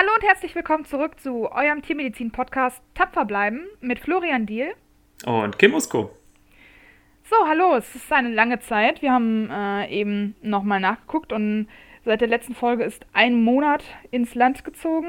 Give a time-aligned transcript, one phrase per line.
[0.00, 4.72] Hallo und herzlich willkommen zurück zu eurem Tiermedizin-Podcast Tapfer bleiben mit Florian Diel.
[5.26, 6.16] Und Kim Usko.
[7.28, 9.02] So, hallo, es ist eine lange Zeit.
[9.02, 11.68] Wir haben äh, eben nochmal nachgeguckt und
[12.06, 15.08] seit der letzten Folge ist ein Monat ins Land gezogen.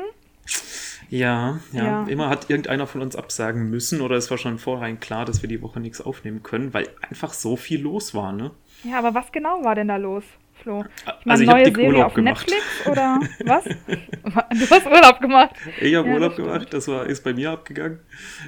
[1.10, 2.04] Ja, ja, Ja.
[2.10, 5.48] Immer hat irgendeiner von uns absagen müssen oder es war schon vorher klar, dass wir
[5.48, 8.52] die Woche nichts aufnehmen können, weil einfach so viel los war, ne?
[8.84, 10.26] Ja, aber was genau war denn da los,
[10.62, 10.84] Flo?
[10.96, 12.48] Ich meine, Also ich neue Serie Urlaub auf gemacht.
[12.48, 13.64] Netflix oder was?
[13.66, 15.56] Du hast Urlaub gemacht.
[15.80, 18.00] Ich habe Ja, Urlaub das gemacht, das war, ist bei mir abgegangen.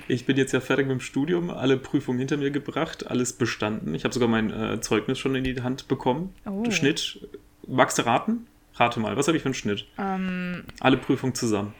[0.08, 3.95] Ich bin jetzt ja fertig mit dem Studium, alle Prüfungen hinter mir gebracht, alles bestanden.
[3.95, 6.34] Ich habe sogar mein äh, Zeugnis schon in die Hand bekommen.
[6.45, 6.70] Oh.
[6.72, 7.27] Schnitt.
[7.67, 8.48] Magst du raten?
[8.75, 9.86] Rate mal, was habe ich für einen Schnitt?
[10.00, 11.73] Ähm, Alle Prüfungen zusammen.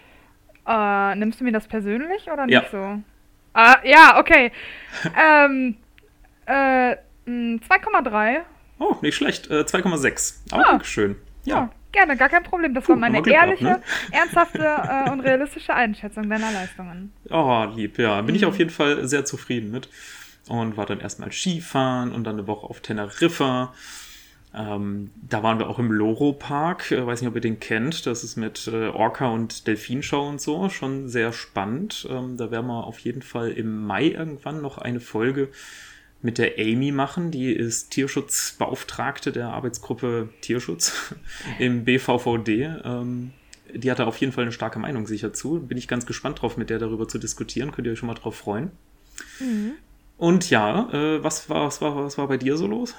[0.68, 2.60] äh, nimmst du mir das persönlich oder Ja.
[2.62, 3.00] nicht so?
[3.54, 4.52] Ah, ja, okay.
[5.22, 5.76] ähm,
[6.46, 6.92] äh,
[7.26, 8.42] mh, 2,3.
[8.80, 9.50] Oh, nicht schlecht.
[9.50, 10.36] Äh, 2,6.
[10.52, 10.56] Ah.
[10.56, 11.16] Aber Dankeschön.
[11.46, 11.56] Ja.
[11.56, 11.70] Ja.
[11.92, 12.74] gerne, gar kein Problem.
[12.74, 13.82] Das war meine Glück gehabt, ehrliche, ne?
[14.12, 14.60] ernsthafte
[15.06, 17.12] äh, und realistische Einschätzung deiner Leistungen.
[17.30, 18.22] Oh, lieb, ja.
[18.22, 18.36] Bin Mhm.
[18.36, 19.90] ich auf jeden Fall sehr zufrieden mit.
[20.50, 23.74] Und war dann erstmal Skifahren und dann eine Woche auf Teneriffa.
[24.56, 26.92] Ähm, da waren wir auch im Loro-Park.
[26.92, 28.06] Äh, weiß nicht, ob ihr den kennt.
[28.06, 30.70] Das ist mit äh, Orca und Delfinschau und so.
[30.70, 32.08] Schon sehr spannend.
[32.10, 35.50] Ähm, da werden wir auf jeden Fall im Mai irgendwann noch eine Folge
[36.24, 37.30] mit der Amy machen.
[37.30, 41.14] Die ist Tierschutzbeauftragte der Arbeitsgruppe Tierschutz
[41.60, 42.70] im BVVD.
[42.84, 43.32] Ähm,
[43.74, 45.60] die hat da auf jeden Fall eine starke Meinung sicher zu.
[45.60, 47.72] Bin ich ganz gespannt drauf, mit der darüber zu diskutieren.
[47.72, 48.72] Könnt ihr euch schon mal drauf freuen.
[50.18, 52.96] Und ja, äh, was, war, was, war, was war bei dir so los?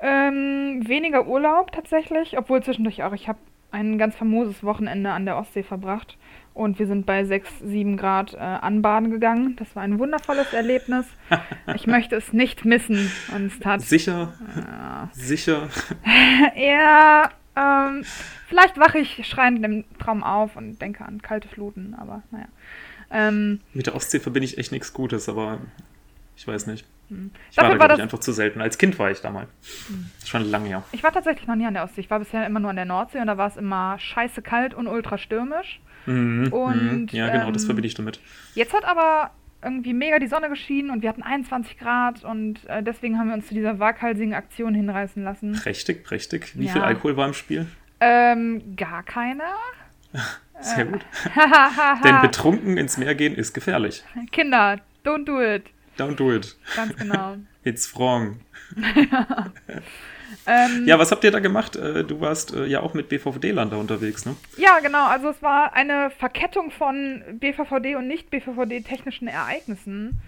[0.00, 3.12] Ähm, weniger Urlaub tatsächlich, obwohl zwischendurch auch.
[3.12, 3.38] Ich habe
[3.70, 6.16] ein ganz famoses Wochenende an der Ostsee verbracht
[6.54, 9.56] und wir sind bei 6, 7 Grad äh, anbaden gegangen.
[9.56, 11.06] Das war ein wundervolles Erlebnis.
[11.74, 13.10] Ich möchte es nicht missen.
[13.34, 15.08] Und es tat Sicher, Ja.
[15.12, 15.68] sicher.
[16.56, 18.04] Ja, ähm,
[18.48, 22.46] vielleicht wache ich schreiend im Traum auf und denke an kalte Fluten, aber naja.
[23.10, 25.58] Ähm, Mit der Ostsee verbinde ich echt nichts Gutes, aber
[26.36, 26.86] ich weiß nicht.
[27.50, 28.60] Ich Dafür war da, war glaube ich, das- einfach zu selten.
[28.62, 29.46] Als Kind war ich da mal.
[30.24, 30.82] Schon lange her.
[30.92, 32.00] ich war tatsächlich noch nie an der Ostsee.
[32.00, 34.72] Ich war bisher immer nur an der Nordsee und da war es immer scheiße kalt
[34.72, 35.80] und ultra stürmisch.
[36.06, 37.08] Mhm, Und, mhm.
[37.12, 38.20] Ja, genau, das ähm, verbinde ich damit.
[38.54, 39.30] Jetzt hat aber
[39.64, 43.34] irgendwie mega die Sonne geschienen und wir hatten 21 Grad und äh, deswegen haben wir
[43.34, 45.52] uns zu dieser waghalsigen Aktion hinreißen lassen.
[45.52, 46.52] Prächtig, prächtig.
[46.58, 46.72] Wie Ja.
[46.72, 47.66] viel Alkohol war im Spiel?
[48.00, 49.44] Ähm, gar keiner.
[50.60, 51.00] Sehr gut.
[51.34, 52.20] Denn Hahaha.
[52.22, 54.02] betrunken ins Meer gehen ist gefährlich.
[54.32, 55.64] Kinder, don't do it.
[55.98, 56.56] Don't do it.
[56.74, 57.36] Ganz genau.
[57.64, 58.40] It's wrong.
[60.46, 61.76] ähm, Ja, was habt ihr da gemacht?
[61.76, 64.34] Äh, Du warst äh, ja auch mit BVD-Land da unterwegs, ne?
[64.56, 65.06] Ja, genau.
[65.06, 70.20] Also es war eine Verkettung von BVVD und nicht-BVVD-technischen Ereignissen.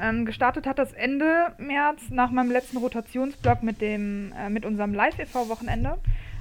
[0.00, 4.94] Ähm, gestartet hat das Ende März nach meinem letzten Rotationsblock mit, dem, äh, mit unserem
[4.94, 5.98] Live-EV-Wochenende,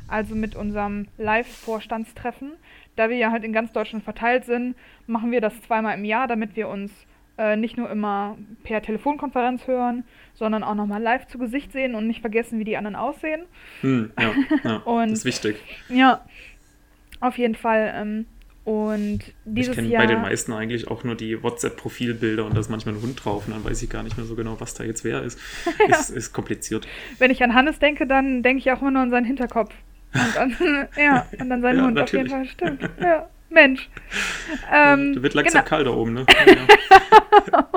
[0.08, 2.54] also mit unserem Live-Vorstandstreffen.
[2.96, 4.76] Da wir ja halt in ganz Deutschland verteilt sind,
[5.08, 6.92] machen wir das zweimal im Jahr, damit wir uns
[7.40, 10.04] äh, nicht nur immer per Telefonkonferenz hören,
[10.36, 13.42] sondern auch nochmal live zu Gesicht sehen und nicht vergessen, wie die anderen aussehen.
[13.82, 14.34] Hm, ja,
[14.64, 15.56] ja Und- das ist wichtig.
[15.88, 16.22] Ja,
[17.22, 17.92] auf jeden Fall.
[17.96, 18.26] Ähm,
[18.66, 22.70] und dieses ich kenne bei den meisten eigentlich auch nur die WhatsApp-Profilbilder und da ist
[22.70, 24.84] manchmal ein Hund drauf und dann weiß ich gar nicht mehr so genau, was da
[24.84, 25.40] jetzt wer ist.
[25.88, 26.88] Ist, ist kompliziert.
[27.18, 29.74] Wenn ich an Hannes denke, dann denke ich auch immer nur an seinen Hinterkopf.
[30.14, 30.56] Und an,
[30.98, 32.32] ja, und an seinen Ja, Hund, natürlich.
[32.32, 32.90] auf jeden Fall, stimmt.
[33.02, 33.90] Ja, Mensch.
[34.72, 35.70] Ähm, da wird langsam genau.
[35.70, 36.26] kalt da oben, ne?
[37.52, 37.68] Ja.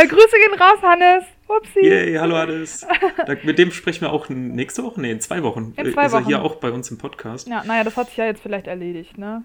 [0.00, 1.24] Äh, Grüße gehen raus, Hannes.
[1.48, 1.80] Upsi.
[1.84, 2.86] Yay, hallo alles.
[3.26, 5.00] Da, mit dem sprechen wir auch nächste Woche?
[5.00, 5.74] Nee, in zwei Wochen.
[5.76, 6.46] In zwei ist er hier Wochen.
[6.46, 7.46] auch bei uns im Podcast.
[7.46, 9.44] Ja, naja, das hat sich ja jetzt vielleicht erledigt, ne?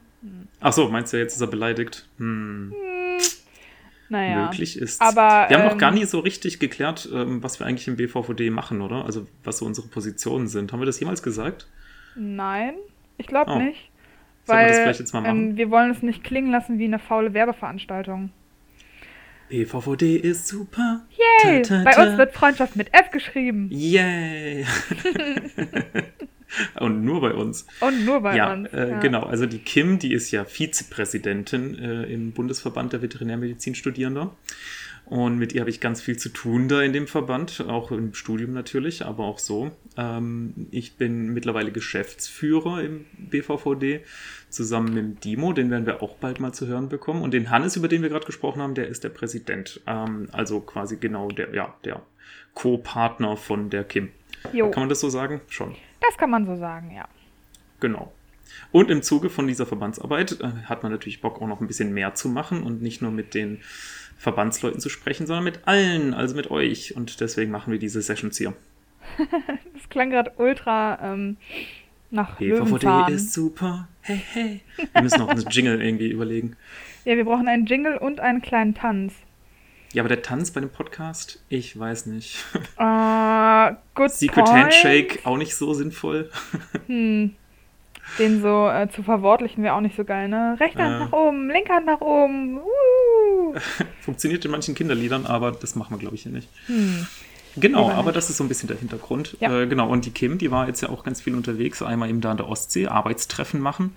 [0.62, 2.08] Ach so, meinst du, jetzt ist er beleidigt?
[2.18, 2.74] Hm,
[4.10, 4.46] Naja.
[4.46, 5.02] möglich ist.
[5.02, 7.98] Aber, wir haben noch ähm, gar nie so richtig geklärt, ähm, was wir eigentlich im
[7.98, 9.06] BVVD machen, oder?
[9.06, 10.72] Also, was so unsere Positionen sind.
[10.72, 11.68] Haben wir das jemals gesagt?
[12.16, 12.76] Nein,
[13.18, 13.60] ich glaube Oh.
[13.60, 13.91] nicht.
[14.52, 15.50] Sollen wir Weil das vielleicht jetzt mal machen?
[15.52, 18.30] ähm, wir wollen es nicht klingen lassen wie eine faule Werbeveranstaltung.
[19.50, 21.02] BVVD ist super.
[21.44, 21.62] Yay!
[21.62, 22.04] Ta, ta, Bei ta.
[22.04, 23.68] uns wird Freundschaft mit F geschrieben.
[23.72, 24.66] Yay!
[26.80, 27.66] Und nur bei uns.
[27.80, 28.72] Und nur bei ja, uns.
[28.74, 29.24] äh, genau.
[29.24, 34.36] Also die Kim, die ist ja Vizepräsidentin äh, im Bundesverband der Veterinärmedizinstudierender.
[35.12, 38.14] Und mit ihr habe ich ganz viel zu tun da in dem Verband, auch im
[38.14, 39.72] Studium natürlich, aber auch so.
[39.98, 44.06] Ähm, ich bin mittlerweile Geschäftsführer im BVVD,
[44.48, 47.24] zusammen mit dem Dimo, den werden wir auch bald mal zu hören bekommen.
[47.24, 49.82] Und den Hannes, über den wir gerade gesprochen haben, der ist der Präsident.
[49.86, 52.02] Ähm, also quasi genau der, ja, der
[52.54, 54.12] Co-Partner von der Kim.
[54.54, 55.42] Jo, Kann man das so sagen?
[55.50, 55.76] Schon.
[56.00, 57.06] das kann man so sagen, ja.
[57.82, 58.14] Genau.
[58.72, 61.94] Und im Zuge von dieser Verbandsarbeit äh, hat man natürlich Bock, auch noch ein bisschen
[61.94, 63.60] mehr zu machen und nicht nur mit den
[64.22, 66.96] Verbandsleuten zu sprechen, sondern mit allen, also mit euch.
[66.96, 68.54] Und deswegen machen wir diese Sessions hier.
[69.74, 71.38] Das klang gerade ultra ähm,
[72.12, 73.88] Nach BVVD ist super.
[74.02, 74.62] Hey, hey.
[74.94, 76.56] Wir müssen noch einen Jingle irgendwie überlegen.
[77.04, 79.14] Ja, wir brauchen einen Jingle und einen kleinen Tanz.
[79.92, 82.46] Ja, aber der Tanz bei dem Podcast, ich weiß nicht.
[82.78, 84.66] Äh, good Secret point.
[84.66, 86.30] Handshake, auch nicht so sinnvoll.
[86.86, 87.36] Hm.
[88.20, 90.58] Den so äh, zu verwortlichen wäre auch nicht so geil, ne?
[90.60, 91.00] Rechte Hand Äh.
[91.06, 92.58] nach oben, linke Hand nach oben.
[92.58, 93.56] Uh.
[94.02, 96.50] Funktioniert in manchen Kinderliedern, aber das machen wir, glaube ich, hier nicht.
[96.68, 97.08] Hm.
[97.58, 98.18] Genau, Lieber aber nicht.
[98.18, 99.38] das ist so ein bisschen der Hintergrund.
[99.40, 99.62] Ja.
[99.62, 102.22] Äh, genau, und die Kim, die war jetzt ja auch ganz viel unterwegs, einmal eben
[102.22, 103.96] da an der Ostsee, Arbeitstreffen machen.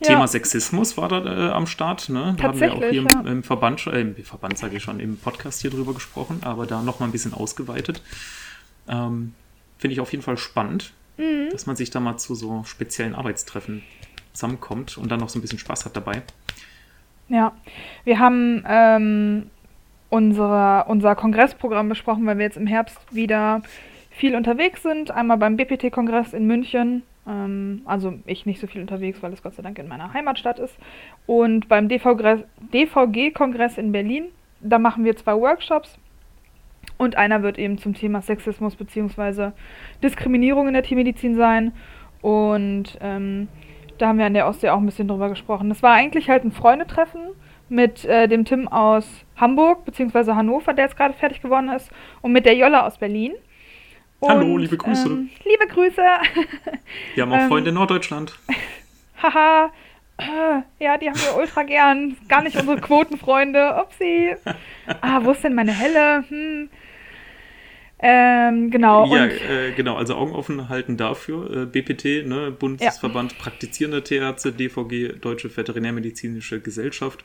[0.00, 0.08] Ja.
[0.08, 2.08] Thema Sexismus war da äh, am Start.
[2.08, 2.34] Ne?
[2.38, 3.20] Da haben wir auch hier im, ja.
[3.20, 6.80] im Verband, äh, im Verband sage ich schon, im Podcast hier drüber gesprochen, aber da
[6.82, 8.02] nochmal ein bisschen ausgeweitet.
[8.88, 9.34] Ähm,
[9.76, 11.50] Finde ich auf jeden Fall spannend, Mhm.
[11.50, 13.82] dass man sich da mal zu so speziellen Arbeitstreffen
[14.32, 16.22] zusammenkommt und dann noch so ein bisschen Spaß hat dabei.
[17.28, 17.52] Ja,
[18.04, 19.50] wir haben ähm,
[20.08, 23.62] unsere, unser Kongressprogramm besprochen, weil wir jetzt im Herbst wieder
[24.10, 25.10] viel unterwegs sind.
[25.10, 27.02] Einmal beim BPT-Kongress in München.
[27.26, 30.58] Ähm, also ich nicht so viel unterwegs, weil es Gott sei Dank in meiner Heimatstadt
[30.58, 30.76] ist.
[31.26, 34.26] Und beim DVG DVG-Kongress in Berlin.
[34.60, 35.98] Da machen wir zwei Workshops.
[37.00, 39.52] Und einer wird eben zum Thema Sexismus bzw.
[40.02, 41.72] Diskriminierung in der Tiermedizin sein.
[42.20, 43.48] Und ähm,
[43.96, 45.70] da haben wir an der Ostsee auch ein bisschen drüber gesprochen.
[45.70, 47.22] Das war eigentlich halt ein Freundetreffen
[47.70, 49.06] mit äh, dem Tim aus
[49.36, 50.32] Hamburg bzw.
[50.32, 53.32] Hannover, der jetzt gerade fertig geworden ist, und mit der Jolla aus Berlin.
[54.20, 55.08] Hallo, liebe Grüße.
[55.08, 56.02] Ähm, liebe Grüße.
[57.14, 58.38] Wir haben auch Ähm, Freunde in Norddeutschland.
[59.22, 59.70] Haha.
[60.78, 62.14] Ja, die haben wir ultra gern.
[62.28, 63.74] Gar nicht unsere Quotenfreunde.
[63.80, 64.34] Upsi.
[65.00, 66.24] Ah, wo ist denn meine Helle?
[66.28, 66.68] Hm.
[68.02, 69.14] Ähm, genau.
[69.14, 71.64] Ja, äh, genau, also Augen offen halten dafür.
[71.64, 77.24] Äh, BPT, ne, Bundesverband Praktizierende Tierärzte, DVG, Deutsche Veterinärmedizinische Gesellschaft.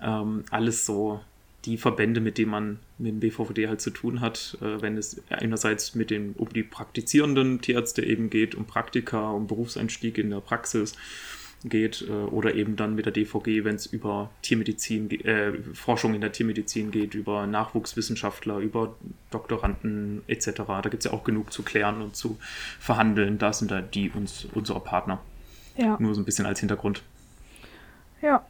[0.00, 1.20] Ähm, alles so
[1.64, 5.22] die Verbände, mit denen man mit dem BVVD halt zu tun hat, äh, wenn es
[5.28, 10.40] einerseits mit den, um die praktizierenden Tierärzte eben geht, um Praktika, um Berufseinstieg in der
[10.40, 10.94] Praxis
[11.64, 16.20] geht äh, oder eben dann mit der DVG, wenn es über Tiermedizin, äh, Forschung in
[16.20, 18.94] der Tiermedizin geht, über Nachwuchswissenschaftler, über
[19.30, 20.50] Doktoranden etc.
[20.66, 22.38] Da gibt es ja auch genug zu klären und zu
[22.78, 23.38] verhandeln.
[23.38, 25.20] Da sind da die uns unsere Partner.
[25.76, 25.96] ja.
[26.00, 27.02] Nur so ein bisschen als Hintergrund.
[28.22, 28.44] Ja,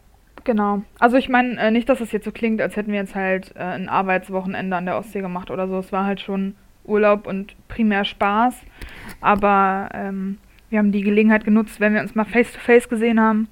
[0.45, 0.83] genau.
[0.99, 3.55] Also ich meine, äh, nicht, dass es jetzt so klingt, als hätten wir jetzt halt
[3.57, 5.79] äh, ein Arbeitswochenende an der Ostsee gemacht oder so.
[5.79, 6.55] Es war halt schon
[6.85, 8.55] Urlaub und primär Spaß.
[9.21, 10.39] Aber ähm,
[10.71, 13.49] wir haben die Gelegenheit genutzt, wenn wir uns mal face-to-face gesehen haben,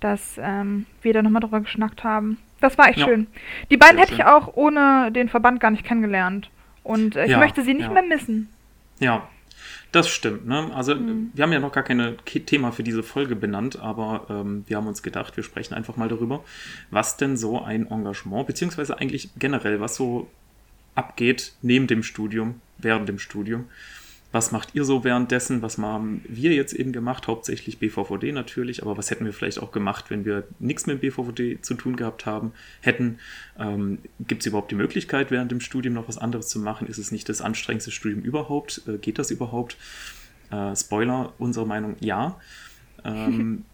[0.00, 2.38] dass ähm, wir da nochmal drüber geschnackt haben.
[2.60, 3.06] Das war echt Ja.
[3.06, 3.26] schön.
[3.70, 4.26] Die beiden Sehr hätte ich schön.
[4.28, 6.50] auch ohne den Verband gar nicht kennengelernt.
[6.84, 7.92] Und äh, ich Ja, möchte sie nicht ja.
[7.92, 8.48] mehr missen.
[9.00, 9.28] Ja,
[9.92, 10.46] das stimmt.
[10.46, 10.70] Ne?
[10.74, 11.30] Also Mhm.
[11.34, 14.76] wir haben ja noch gar keine Ke- Thema für diese Folge benannt, aber ähm, wir
[14.76, 16.44] haben uns gedacht, wir sprechen einfach mal darüber,
[16.90, 20.28] was denn so ein Engagement, beziehungsweise eigentlich generell, was so
[20.94, 23.66] abgeht neben dem Studium, während dem Studium.
[24.32, 25.60] Was macht ihr so währenddessen?
[25.60, 27.26] Was haben wir jetzt eben gemacht?
[27.26, 31.60] Hauptsächlich BVVD natürlich, aber was hätten wir vielleicht auch gemacht, wenn wir nichts mit BVVD
[31.60, 33.18] zu tun gehabt haben, hätten?
[33.58, 36.86] Ähm, Gibt es überhaupt die Möglichkeit, während dem Studium noch was anderes zu machen?
[36.86, 38.82] Ist es nicht das anstrengendste Studium überhaupt?
[38.88, 39.76] Äh, geht das überhaupt?
[40.50, 42.40] Äh, Spoiler, unsere Meinung ja.
[43.04, 43.64] Ähm,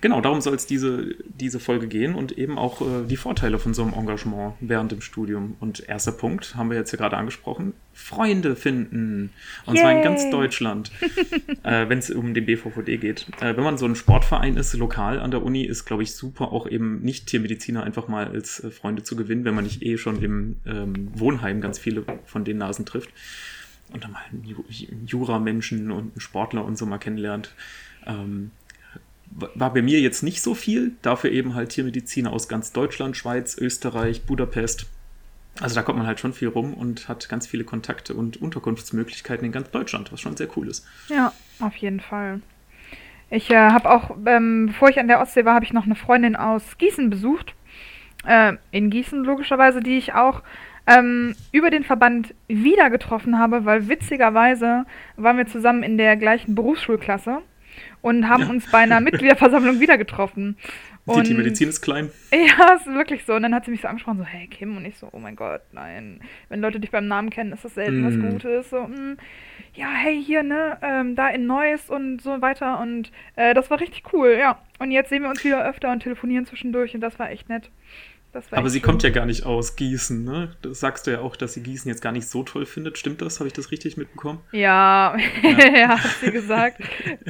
[0.00, 3.74] genau, darum soll es diese, diese Folge gehen und eben auch äh, die Vorteile von
[3.74, 5.56] so einem Engagement während dem Studium.
[5.60, 9.30] Und erster Punkt, haben wir jetzt ja gerade angesprochen, Freunde finden.
[9.66, 10.30] Und zwar in ganz Yay.
[10.30, 10.92] Deutschland,
[11.64, 13.26] äh, wenn es um den BVVD geht.
[13.40, 16.52] Äh, wenn man so ein Sportverein ist, lokal an der Uni, ist, glaube ich, super,
[16.52, 20.22] auch eben Nicht-Tiermediziner einfach mal als äh, Freunde zu gewinnen, wenn man nicht eh schon
[20.22, 23.10] im ähm, Wohnheim ganz viele von den Nasen trifft
[23.92, 24.64] und dann mal einen Ju-
[25.06, 27.54] Jura-Menschen und einen Sportler und so mal kennenlernt.
[28.06, 28.52] Ähm,
[29.30, 33.56] war bei mir jetzt nicht so viel, dafür eben halt Tiermediziner aus ganz Deutschland, Schweiz,
[33.56, 34.86] Österreich, Budapest.
[35.60, 39.44] Also da kommt man halt schon viel rum und hat ganz viele Kontakte und Unterkunftsmöglichkeiten
[39.44, 40.86] in ganz Deutschland, was schon sehr cool ist.
[41.08, 42.40] Ja, auf jeden Fall.
[43.30, 45.96] Ich äh, habe auch, ähm, bevor ich an der Ostsee war, habe ich noch eine
[45.96, 47.54] Freundin aus Gießen besucht.
[48.26, 50.42] Äh, in Gießen logischerweise, die ich auch
[50.86, 56.54] ähm, über den Verband wieder getroffen habe, weil witzigerweise waren wir zusammen in der gleichen
[56.54, 57.42] Berufsschulklasse
[58.02, 58.48] und haben Ja.
[58.50, 60.56] uns bei einer Mitgliederversammlung wieder getroffen.
[61.06, 62.10] Die Und- Tiermedizin ist klein.
[62.32, 62.38] ja,
[62.76, 63.34] es ist wirklich so.
[63.34, 65.36] Und dann hat sie mich so angesprochen, so, hey Kim, und ich so, oh mein
[65.36, 66.20] Gott, nein.
[66.50, 68.04] Wenn Leute dich beim Namen kennen, ist das selten Mm.
[68.04, 68.70] was Gutes.
[68.70, 69.16] So, mm,
[69.74, 72.78] ja, hey, hier, ne, ähm, da in Neuss und so weiter.
[72.80, 74.58] Und äh, das war richtig cool, ja.
[74.78, 77.70] Und jetzt sehen wir uns wieder öfter und telefonieren zwischendurch und das war echt nett.
[78.50, 78.86] Aber sie schön.
[78.86, 80.54] kommt ja gar nicht aus Gießen, ne?
[80.62, 82.98] Das sagst du ja auch, dass sie Gießen jetzt gar nicht so toll findet.
[82.98, 83.40] Stimmt das?
[83.40, 84.40] Habe ich das richtig mitbekommen?
[84.52, 86.80] Ja, ja, hat sie gesagt.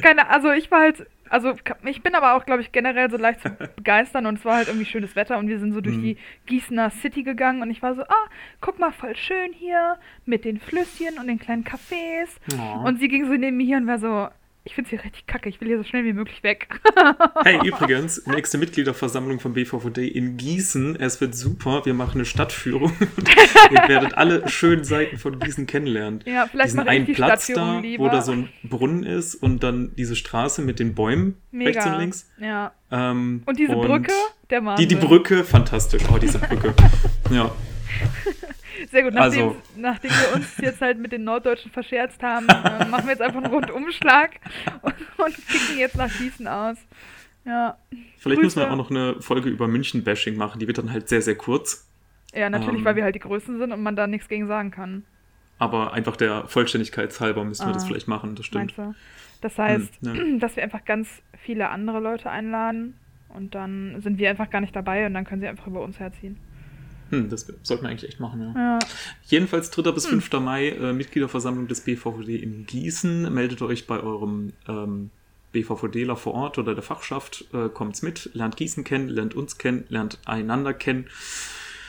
[0.01, 1.53] Keine, also ich war halt, also
[1.85, 4.67] ich bin aber auch, glaube ich, generell so leicht zu begeistern und es war halt
[4.67, 6.01] irgendwie schönes Wetter und wir sind so durch Mhm.
[6.03, 8.27] die Gießener City gegangen und ich war so, ah,
[8.61, 12.29] guck mal, voll schön hier mit den Flüsschen und den kleinen Cafés.
[12.53, 12.87] Oh.
[12.87, 14.27] Und sie ging so neben mir her und war so,
[14.69, 15.49] Ich finde sie richtig kacke.
[15.49, 16.79] Ich will hier so schnell wie möglich weg.
[17.43, 20.95] hey, übrigens, nächste Mitgliederversammlung vom BVVD in Gießen.
[20.95, 21.87] Es wird super.
[21.87, 22.93] Wir machen eine Stadtführung.
[23.71, 26.23] Ihr werdet alle schönen Seiten von Gießen kennenlernen.
[26.27, 28.03] Ja, vielleicht Diesen einen Platz da, lieber.
[28.03, 31.71] wo da so ein Brunnen ist und dann diese Straße mit den Bäumen Mega.
[31.71, 32.31] rechts und links.
[32.39, 32.71] Ja.
[32.91, 34.13] Ähm, Und diese Brücke,
[34.51, 34.77] der Mann.
[34.77, 36.03] Die, die Brücke, fantastisch.
[36.13, 36.75] Oh, diese Brücke.
[37.31, 37.51] ja.
[38.91, 42.85] Sehr gut, nachdem, Also- nachdem wir uns jetzt halt mit den Norddeutschen verscherzt haben, äh,
[42.85, 44.31] machen wir jetzt einfach einen Rundumschlag
[44.81, 46.77] und, und kicken jetzt nach Gießen aus.
[47.45, 47.77] Ja.
[48.17, 48.71] Vielleicht müssen wir Grüße.
[48.71, 50.59] auch noch eine Folge über München-Bashing machen.
[50.59, 51.87] Die wird dann halt sehr, sehr kurz.
[52.33, 52.85] Ja, natürlich, Ähm.
[52.85, 55.03] weil wir halt die Größten sind und man da nichts gegen sagen kann.
[55.57, 58.35] Aber einfach der Vollständigkeit halber müssen wir das Ah, vielleicht machen.
[58.35, 58.73] Das stimmt.
[59.41, 61.07] Das heißt, Hm, dass wir einfach ganz
[61.43, 62.95] viele andere Leute einladen
[63.29, 65.99] und dann sind wir einfach gar nicht dabei und dann können sie einfach über uns
[65.99, 66.37] herziehen.
[67.09, 68.53] Hm, das sollten wir eigentlich echt machen, ja.
[68.55, 68.79] Ja.
[69.27, 69.91] Jedenfalls 3.
[69.91, 70.21] bis Hm.
[70.21, 70.39] 5.
[70.39, 73.33] Mai äh, Mitgliederversammlung des BVVD in Gießen.
[73.33, 75.09] Meldet euch bei eurem ähm,
[75.51, 79.85] BVVDler vor Ort oder der Fachschaft, äh, kommt's mit, lernt Gießen kennen, lernt uns kennen,
[79.89, 81.07] lernt einander kennen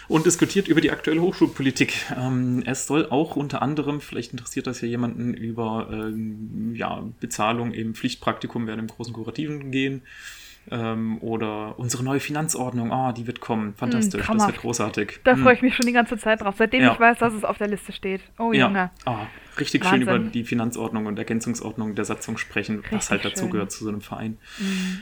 [0.09, 1.95] und diskutiert über die aktuelle Hochschulpolitik.
[2.17, 7.73] Ähm, es soll auch unter anderem, vielleicht interessiert das ja jemanden, über ähm, ja, Bezahlung
[7.73, 10.03] im Pflichtpraktikum während dem großen Kurativen gehen.
[10.71, 13.75] Ähm, oder unsere neue Finanzordnung, ah, die wird kommen.
[13.75, 14.53] Fantastisch, das traumhaft.
[14.53, 15.21] wird großartig.
[15.25, 15.43] Da Hm.
[15.43, 16.93] freue ich mich schon die ganze Zeit drauf, seitdem Ja.
[16.93, 18.21] ich weiß, dass es auf der Liste steht.
[18.39, 18.91] Oh Ja, Junge.
[19.07, 19.27] ah,
[19.59, 20.33] richtig schön über Wahnsinn.
[20.33, 23.51] die Finanzordnung und Ergänzungsordnung der Satzung sprechen, was Richtig halt dazu schön.
[23.53, 24.39] gehört zu so einem Verein.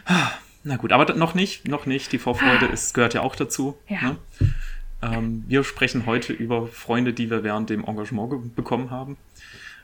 [0.06, 0.30] Ah,
[0.64, 2.12] Na gut, aber noch nicht, noch nicht.
[2.12, 3.76] Die Vorfreude ist, gehört ja auch dazu.
[3.88, 4.00] Ja.
[4.02, 4.16] Ne?
[5.02, 9.16] Ähm, wir sprechen heute über Freunde, die wir während dem Engagement ge- bekommen haben.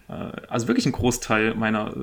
[0.08, 0.12] Äh,
[0.48, 1.94] also wirklich ein Großteil meiner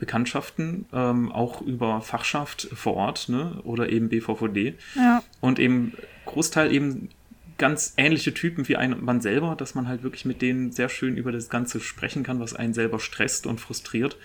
[0.00, 3.60] Bekanntschaften, ähm, auch über Fachschaft vor Ort ne?
[3.62, 4.74] oder eben BVVD.
[4.96, 5.22] Ja.
[5.40, 5.92] Und eben
[6.24, 7.10] Großteil eben
[7.58, 11.16] ganz ähnliche Typen wie ein, man selber, dass man halt wirklich mit denen sehr schön
[11.16, 14.16] über das Ganze sprechen kann, was einen selber stresst und frustriert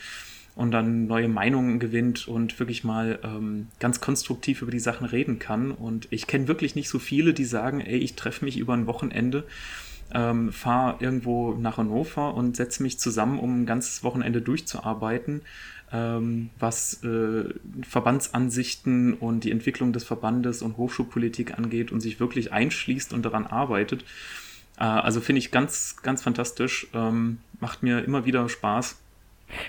[0.56, 5.38] und dann neue Meinungen gewinnt und wirklich mal ähm, ganz konstruktiv über die Sachen reden
[5.38, 5.72] kann.
[5.72, 8.88] Und ich kenne wirklich nicht so viele, die sagen, ey, ich treffe mich über ein
[8.88, 9.44] Wochenende,
[10.14, 15.42] ähm, fahre irgendwo nach Hannover und setze mich zusammen, um ein ganzes Wochenende durchzuarbeiten,
[15.92, 17.46] ähm, was äh,
[17.88, 23.48] Verbandsansichten und die Entwicklung des Verbandes und Hochschulpolitik angeht und sich wirklich einschließt und daran
[23.48, 24.04] arbeitet.
[24.78, 26.88] Äh, also finde ich ganz, ganz fantastisch.
[26.94, 29.00] Ähm, macht mir immer wieder Spaß.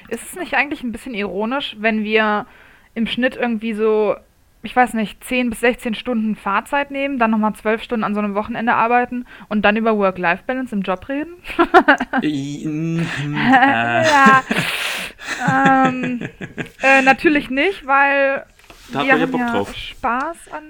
[0.08, 2.46] Ist es nicht eigentlich ein bisschen ironisch, wenn wir
[2.94, 4.16] im Schnitt irgendwie so,
[4.62, 8.20] ich weiß nicht, 10 bis 16 Stunden Fahrzeit nehmen, dann nochmal 12 Stunden an so
[8.20, 11.34] einem Wochenende arbeiten und dann über Work-Life-Balance im Job reden?
[12.22, 14.42] Äh, äh, ja.
[15.48, 16.20] ähm,
[16.82, 18.44] äh, natürlich nicht, weil
[18.92, 19.74] Da wir haben ja drauf.
[19.74, 20.64] Spaß an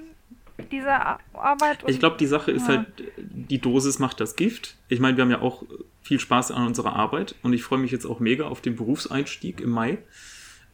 [0.72, 1.84] dieser Ar- Arbeit.
[1.86, 2.76] Ich glaube, die Sache ist Ja.
[2.78, 2.86] halt,
[3.18, 4.76] die Dosis macht das Gift.
[4.88, 5.62] Ich meine, wir haben ja auch
[6.02, 9.60] viel Spaß an unserer Arbeit und ich freue mich jetzt auch mega auf den Berufseinstieg
[9.60, 9.98] im Mai,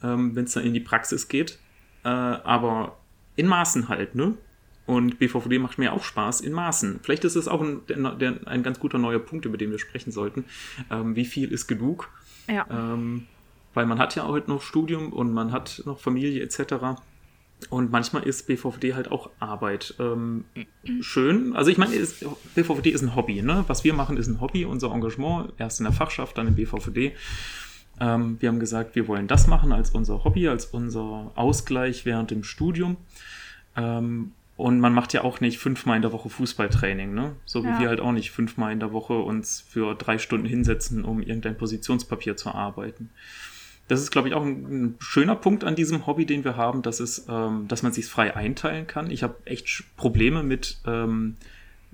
[0.03, 1.59] ähm, wenn es dann in die Praxis geht.
[2.05, 2.97] Äh, aber
[3.37, 4.35] in Maßen halt, ne?
[4.85, 7.01] Und BVVD macht mir auch Spaß in Maßen.
[7.03, 10.11] Vielleicht ist es auch ein, der, ein ganz guter neuer Punkt, über den wir sprechen
[10.11, 10.45] sollten.
[10.91, 12.11] Ähm, wie viel ist genug?
[12.49, 12.67] ja.
[12.71, 13.27] Ähm,
[13.75, 16.75] weil man hat ja heute noch Studium und man hat noch Familie etc.
[17.71, 19.95] Und manchmal ist BVVD halt auch Arbeit.
[19.99, 20.45] Ähm,
[21.01, 21.55] schön.
[21.57, 22.23] Also ich meine, ist-
[22.55, 23.41] BVVD ist ein Hobby.
[23.41, 23.65] Ne?
[23.69, 24.65] Was wir machen, ist ein Hobby.
[24.67, 27.13] Unser Engagement, erst in der Fachschaft, dann im BVVD.
[28.03, 32.33] Ähm, wir haben gesagt, wir wollen das machen als unser Hobby, als unser Ausgleich während
[32.33, 32.97] dem Studium.
[33.77, 37.33] Ähm, und man macht ja auch nicht fünfmal in der Woche Fußballtraining, ne?
[37.47, 37.79] So wie Ja.
[37.81, 41.57] wir halt auch nicht fünfmal in der Woche uns für drei Stunden hinsetzen, um irgendein
[41.57, 43.11] Positionspapier zu arbeiten.
[43.89, 46.83] Das ist, glaube ich, auch ein, ein schöner Punkt an diesem Hobby, den wir haben,
[46.83, 49.11] dass, es, ähm, dass man sich frei einteilen kann.
[49.11, 51.37] Ich habe echt Probleme mit ähm,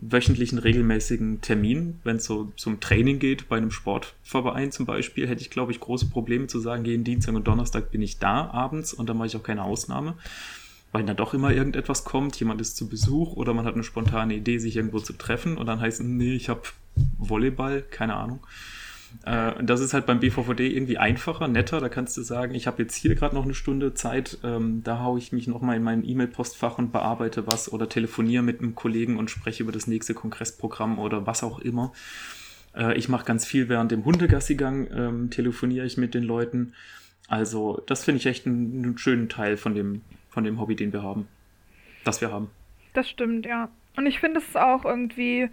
[0.01, 5.43] wöchentlichen regelmäßigen Terminen, wenn es so zum Training geht, bei einem Sportverein zum Beispiel, hätte
[5.43, 8.93] ich, glaube ich, große Probleme zu sagen, jeden Dienstag und Donnerstag bin ich da abends
[8.93, 10.15] und dann mache ich auch keine Ausnahme,
[10.93, 14.35] weil dann doch immer irgendetwas kommt, jemand ist zu Besuch oder man hat eine spontane
[14.35, 16.63] Idee, sich irgendwo zu treffen und dann heißt, nee, ich habe
[17.19, 18.41] Volleyball, keine Ahnung.
[19.25, 21.81] Äh, das ist halt beim BVVD irgendwie einfacher, netter.
[21.81, 25.01] Da kannst du sagen, ich habe jetzt hier gerade noch eine Stunde Zeit, ähm, da
[25.01, 29.17] haue ich mich nochmal in mein E-Mail-Postfach und bearbeite was oder telefoniere mit einem Kollegen
[29.17, 31.93] und spreche über das nächste Kongressprogramm oder was auch immer.
[32.75, 36.75] Äh, ich mache ganz viel während dem Hundegassigang, ähm, telefoniere ich mit den Leuten.
[37.29, 40.93] Also, das finde ich echt einen, einen schönen Teil von dem, von dem Hobby, den
[40.93, 41.29] wir haben.
[42.05, 42.51] Das wir haben.
[42.95, 43.69] Das stimmt, ja.
[43.97, 45.49] Und ich finde es auch irgendwie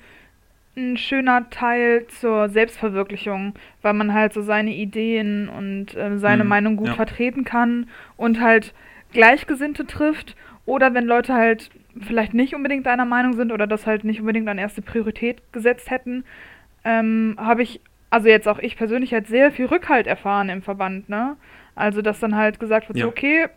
[0.77, 6.49] ein schöner Teil zur Selbstverwirklichung, weil man halt so seine Ideen und äh, seine Mhm,
[6.49, 6.95] Meinung gut ja.
[6.95, 8.73] vertreten kann und halt
[9.13, 10.35] Gleichgesinnte trifft.
[10.65, 11.69] Oder wenn Leute halt
[12.01, 15.91] vielleicht nicht unbedingt deiner Meinung sind oder das halt nicht unbedingt an erste Priorität gesetzt
[15.91, 16.25] hätten,
[16.83, 21.09] ähm, habe ich, also jetzt auch ich persönlich, halt sehr viel Rückhalt erfahren im Verband,
[21.09, 21.37] ne?
[21.75, 23.05] Also, dass dann halt gesagt wird, Ja.
[23.05, 23.47] so, okay,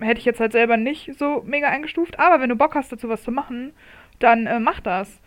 [0.00, 3.08] hätte ich jetzt halt selber nicht so mega eingestuft, aber wenn du Bock hast, dazu
[3.08, 3.72] was zu machen,
[4.18, 5.20] dann äh, mach das.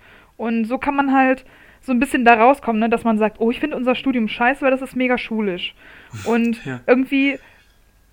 [0.44, 1.46] Und so kann man halt
[1.82, 4.62] so ein bisschen da rauskommen, ne, dass man sagt, oh, ich finde unser Studium scheiße,
[4.62, 5.76] weil das ist mega schulisch.
[6.26, 6.80] Und Ja.
[6.88, 7.40] irgendwie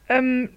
[0.09, 0.49] ähm,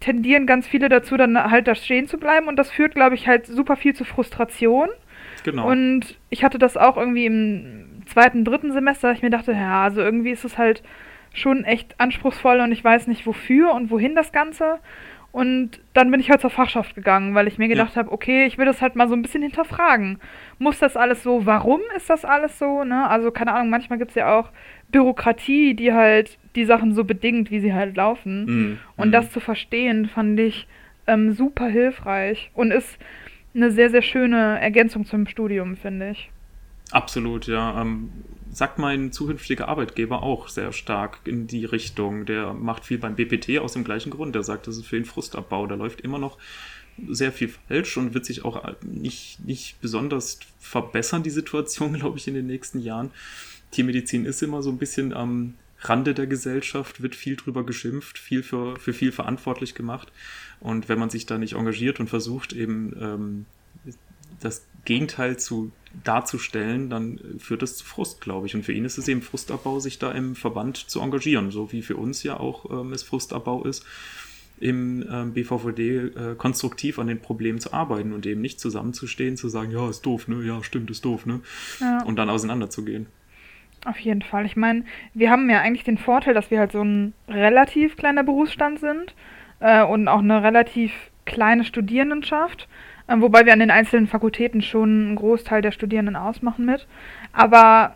[0.00, 3.26] tendieren ganz viele dazu, dann halt da stehen zu bleiben und das führt, glaube ich,
[3.26, 4.88] halt super viel zu Frustration.
[5.44, 5.68] Genau.
[5.68, 9.82] Und ich hatte das auch irgendwie im zweiten, dritten Semester, dass ich mir dachte, ja,
[9.82, 10.82] also irgendwie ist es halt
[11.34, 14.78] schon echt anspruchsvoll und ich weiß nicht wofür und wohin das Ganze.
[15.30, 18.56] Und dann bin ich halt zur Fachschaft gegangen, weil ich mir gedacht habe, okay, ich
[18.58, 20.18] will das halt mal so ein bisschen hinterfragen.
[20.58, 21.44] Muss das alles so?
[21.44, 22.82] Warum ist das alles so?
[22.82, 23.06] Ne?
[23.08, 24.50] Also keine Ahnung, manchmal gibt es ja auch
[24.90, 28.44] Bürokratie, die halt die Sachen so bedingt, wie sie halt laufen.
[28.46, 28.78] Mhm.
[28.96, 29.12] Und Mhm.
[29.12, 30.66] das zu verstehen, fand ich
[31.06, 32.98] ähm, super hilfreich und ist
[33.54, 36.30] eine sehr, sehr schöne Ergänzung zum Studium, finde ich.
[36.90, 37.80] Absolut, ja.
[37.80, 38.10] Ähm,
[38.52, 42.26] sagt mein zukünftiger Arbeitgeber auch sehr stark in die Richtung.
[42.26, 44.34] Der macht viel beim BPT aus dem gleichen Grund.
[44.34, 45.66] Der sagt, das ist für ihn Frustabbau.
[45.66, 46.38] Da läuft immer noch
[47.08, 52.28] sehr viel falsch und wird sich auch nicht, nicht besonders verbessern, die Situation, glaube ich,
[52.28, 53.10] in den nächsten Jahren.
[53.70, 58.42] Tiermedizin ist immer so ein bisschen am Rande der Gesellschaft, wird viel drüber geschimpft, viel
[58.42, 60.10] für, für viel verantwortlich gemacht.
[60.60, 63.46] Und wenn man sich da nicht engagiert und versucht, eben ähm,
[64.40, 65.72] das Gegenteil zu
[66.04, 68.54] darzustellen, dann führt das zu Frust, glaube ich.
[68.54, 71.82] Und für ihn ist es eben Frustabbau, sich da im Verband zu engagieren, so wie
[71.82, 73.84] für uns ja auch ähm, es Frustabbau ist,
[74.60, 79.48] im ähm, BVVD äh, konstruktiv an den Problemen zu arbeiten und eben nicht zusammenzustehen, zu
[79.48, 81.40] sagen, ja, ist doof, ne, ja, stimmt, ist doof, ne,
[81.80, 82.02] Ja.
[82.02, 83.06] und dann auseinanderzugehen.
[83.84, 84.44] Auf jeden Fall.
[84.46, 88.24] Ich meine, wir haben ja eigentlich den Vorteil, dass wir halt so ein relativ kleiner
[88.24, 89.14] Berufsstand sind
[89.60, 90.92] äh, und auch eine relativ
[91.24, 92.68] kleine Studierendenschaft,
[93.08, 96.86] wobei wir an den einzelnen Fakultäten schon einen Großteil der Studierenden ausmachen mit.
[97.32, 97.94] Aber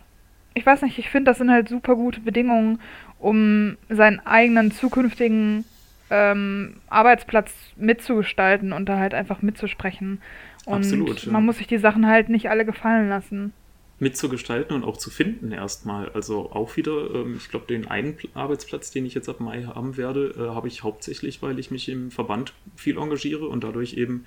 [0.53, 2.79] ich weiß nicht, ich finde, das sind halt super gute Bedingungen,
[3.19, 5.65] um seinen eigenen zukünftigen
[6.09, 10.21] ähm, Arbeitsplatz mitzugestalten und da halt einfach mitzusprechen.
[10.65, 11.31] Und Absolut, ja.
[11.31, 13.53] man muss sich die Sachen halt nicht alle gefallen lassen.
[13.99, 16.09] mitzugestalten und auch zu finden erstmal.
[16.09, 19.63] Also auch wieder, ähm, ich glaube, den einen Pl- Arbeitsplatz, den ich jetzt ab Mai
[19.63, 23.93] haben werde, äh, habe ich hauptsächlich, weil ich mich im Verband viel engagiere und dadurch
[23.93, 24.25] eben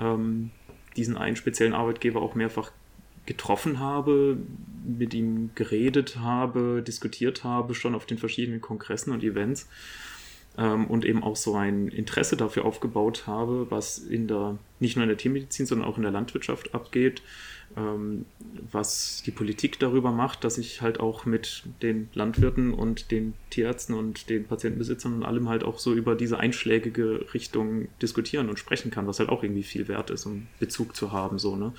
[0.00, 0.50] ähm,
[0.96, 2.72] diesen einen speziellen Arbeitgeber auch mehrfach
[3.26, 4.38] getroffen habe,
[4.84, 9.68] mit ihm geredet habe, diskutiert habe, schon auf den verschiedenen Kongressen und Events
[10.58, 15.02] ähm, und eben auch so ein Interesse dafür aufgebaut habe, was in der, nicht nur
[15.02, 17.22] in der Tiermedizin, sondern auch in der Landwirtschaft abgeht,
[17.76, 18.24] ähm,
[18.70, 23.94] was die Politik darüber macht, dass ich halt auch mit den Landwirten und den Tierärzten
[23.94, 28.90] und den Patientenbesitzern und allem halt auch so über diese einschlägige Richtung diskutieren und sprechen
[28.90, 31.72] kann, was halt auch irgendwie viel wert ist, um Bezug zu haben, so, ne?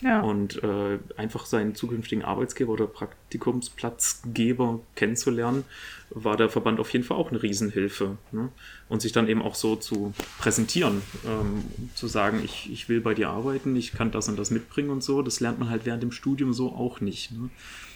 [0.00, 0.20] Ja.
[0.20, 5.64] Und äh, einfach seinen zukünftigen Arbeitsgeber oder Praktikumsplatzgeber kennenzulernen,
[6.10, 8.18] war der Verband auf jeden Fall auch eine Riesenhilfe.
[8.32, 8.50] Ne?
[8.88, 13.14] Und sich dann eben auch so zu präsentieren, ähm, zu sagen, ich, ich will bei
[13.14, 16.02] dir arbeiten, ich kann das und das mitbringen und so, das lernt man halt während
[16.02, 17.48] dem Studium so auch nicht ne?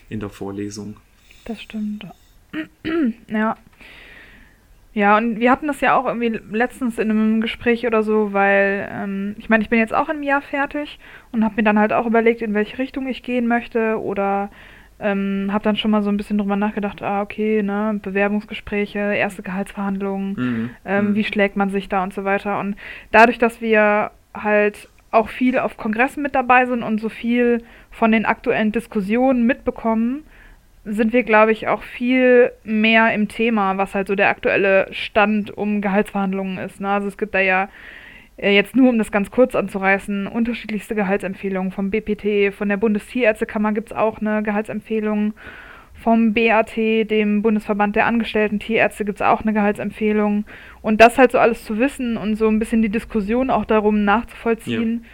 [0.08, 0.96] in der Vorlesung.
[1.44, 2.06] Das stimmt.
[3.28, 3.56] ja.
[4.98, 8.88] Ja, und wir hatten das ja auch irgendwie letztens in einem Gespräch oder so, weil
[8.92, 10.98] ähm, ich meine, ich bin jetzt auch im Jahr fertig
[11.30, 14.50] und habe mir dann halt auch überlegt, in welche Richtung ich gehen möchte oder
[14.98, 19.42] ähm, habe dann schon mal so ein bisschen drüber nachgedacht, ah, okay, ne, Bewerbungsgespräche, erste
[19.44, 20.70] Gehaltsverhandlungen, Mhm.
[20.84, 21.14] ähm, Mhm.
[21.14, 22.58] wie schlägt man sich da und so weiter.
[22.58, 22.74] Und
[23.12, 28.10] dadurch, dass wir halt auch viel auf Kongressen mit dabei sind und so viel von
[28.10, 30.24] den aktuellen Diskussionen mitbekommen,
[30.84, 35.50] sind wir, glaube ich, auch viel mehr im Thema, was halt so der aktuelle Stand
[35.50, 36.80] um Gehaltsverhandlungen ist.
[36.80, 36.88] Ne?
[36.88, 37.68] Also es gibt da ja
[38.36, 43.72] äh, jetzt nur, um das ganz kurz anzureißen, unterschiedlichste Gehaltsempfehlungen vom BPT, von der Bundestierärztekammer
[43.72, 45.34] gibt es auch eine Gehaltsempfehlung,
[45.94, 50.44] vom BAT, dem Bundesverband der Angestellten Tierärzte, gibt es auch eine Gehaltsempfehlung.
[50.80, 54.04] Und das halt so alles zu wissen und so ein bisschen die Diskussion auch darum
[54.04, 55.04] nachzuvollziehen,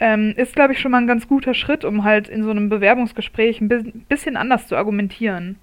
[0.00, 2.68] ähm, ist, glaube ich, schon mal ein ganz guter Schritt, um halt in so einem
[2.68, 5.60] Bewerbungsgespräch ein bi- bisschen anders zu argumentieren.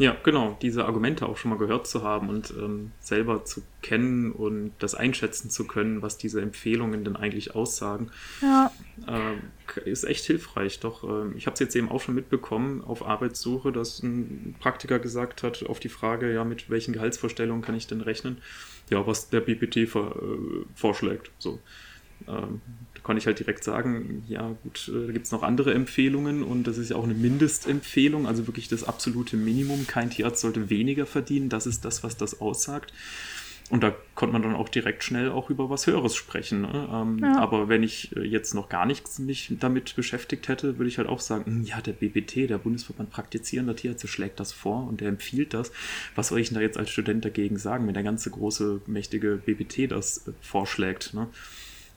[0.00, 4.30] Ja, genau, diese Argumente auch schon mal gehört zu haben und ähm, selber zu kennen
[4.30, 8.72] und das einschätzen zu können, was diese Empfehlungen denn eigentlich aussagen, Ja,
[9.06, 9.52] ähm,
[9.84, 10.80] ist echt hilfreich.
[10.80, 14.98] Doch ähm, ich habe es jetzt eben auch schon mitbekommen auf Arbeitssuche, dass ein Praktiker
[15.00, 18.42] gesagt hat auf die Frage, ja, mit welchen Gehaltsvorstellungen kann ich denn rechnen?
[18.90, 21.32] Ja, was der BPT vor, äh, vorschlägt.
[21.38, 21.64] So.
[22.26, 22.62] Ähm,
[23.08, 26.66] kann ich halt direkt sagen, ja gut, äh, da gibt es noch andere Empfehlungen und
[26.66, 29.86] das ist ja auch eine Mindestempfehlung, also wirklich das absolute Minimum.
[29.86, 32.92] Kein Tierarzt sollte weniger verdienen, das ist das, was das aussagt.
[33.70, 36.62] Und da konnte man dann auch direkt schnell auch über was Höheres sprechen.
[36.62, 36.88] Ne?
[36.92, 37.38] Ähm, ja.
[37.38, 41.08] Aber wenn ich äh, jetzt noch gar nichts mich damit beschäftigt hätte, würde ich halt
[41.08, 45.08] auch sagen, hm, ja, der BBT, der Bundesverband praktizierender Tierärzte, schlägt das vor und der
[45.08, 45.72] empfiehlt das.
[46.14, 49.36] Was soll ich denn da jetzt als Student dagegen sagen, wenn der ganze große, mächtige
[49.44, 51.14] BBT das äh, vorschlägt?
[51.14, 51.28] Ne?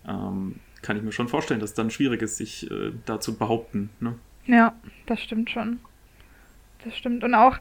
[0.08, 3.38] Ähm, kann ich mir schon vorstellen, dass es dann schwierig ist, sich äh, da zu
[3.38, 3.90] behaupten.
[4.00, 4.16] Ne?
[4.48, 4.74] Ja,
[5.06, 5.80] das stimmt schon.
[6.84, 7.24] Das stimmt.
[7.24, 7.58] Und auch,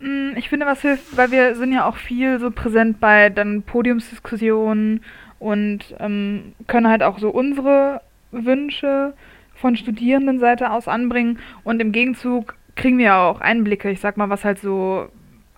[0.00, 3.30] mh, mm, ich finde, was hilft, weil wir sind ja auch viel so präsent bei
[3.30, 5.04] dann Podiumsdiskussionen
[5.38, 8.00] und ähm, können halt auch so unsere
[8.32, 9.14] Wünsche
[9.54, 11.38] von Studierendenseite aus anbringen.
[11.62, 15.08] Und im Gegenzug kriegen wir auch Einblicke, ich sag mal, was halt so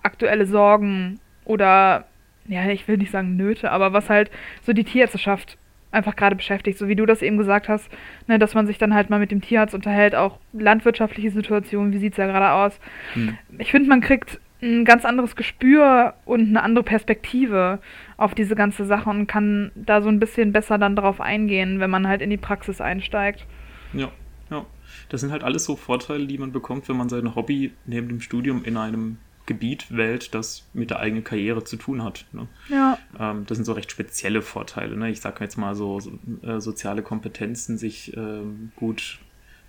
[0.02, 2.04] aktuelle Sorgen oder,
[2.46, 4.30] ja, ich will nicht sagen Nöte, aber was halt
[4.64, 5.56] so die Tierärzteschaft
[5.96, 7.90] einfach gerade beschäftigt, so wie du das eben gesagt hast,
[8.28, 11.98] ne, dass man sich dann halt mal mit dem Tierarzt unterhält, auch landwirtschaftliche Situationen, wie
[11.98, 12.78] sieht es ja gerade aus.
[13.14, 13.36] Hm.
[13.58, 17.78] Ich finde, man kriegt ein ganz anderes Gespür und eine andere Perspektive
[18.16, 21.90] auf diese ganze Sache und kann da so ein bisschen besser dann drauf eingehen, wenn
[21.90, 23.46] man halt in die Praxis einsteigt.
[23.92, 24.10] Ja,
[24.50, 24.64] ja.
[25.08, 28.20] Das sind halt alles so Vorteile, die man bekommt, wenn man sein Hobby neben dem
[28.20, 32.26] Studium in einem Gebiet wählt, das mit der eigenen Karriere zu tun hat.
[32.32, 32.48] Ne?
[32.68, 32.98] Ja.
[33.18, 34.96] Ähm, das sind so recht spezielle Vorteile.
[34.96, 35.10] Ne?
[35.10, 36.10] Ich sage jetzt mal so, so
[36.42, 39.20] äh, soziale Kompetenzen sich ähm, gut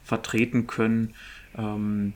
[0.03, 1.13] vertreten können,
[1.55, 2.13] ähm,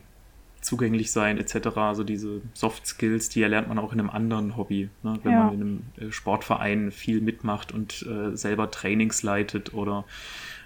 [0.61, 1.77] zugänglich sein etc.
[1.77, 4.89] Also diese Soft Skills, die erlernt man auch in einem anderen Hobby.
[5.03, 5.19] Ne?
[5.23, 5.43] Wenn ja.
[5.45, 10.05] man in einem äh, Sportverein viel mitmacht und äh, selber Trainings leitet oder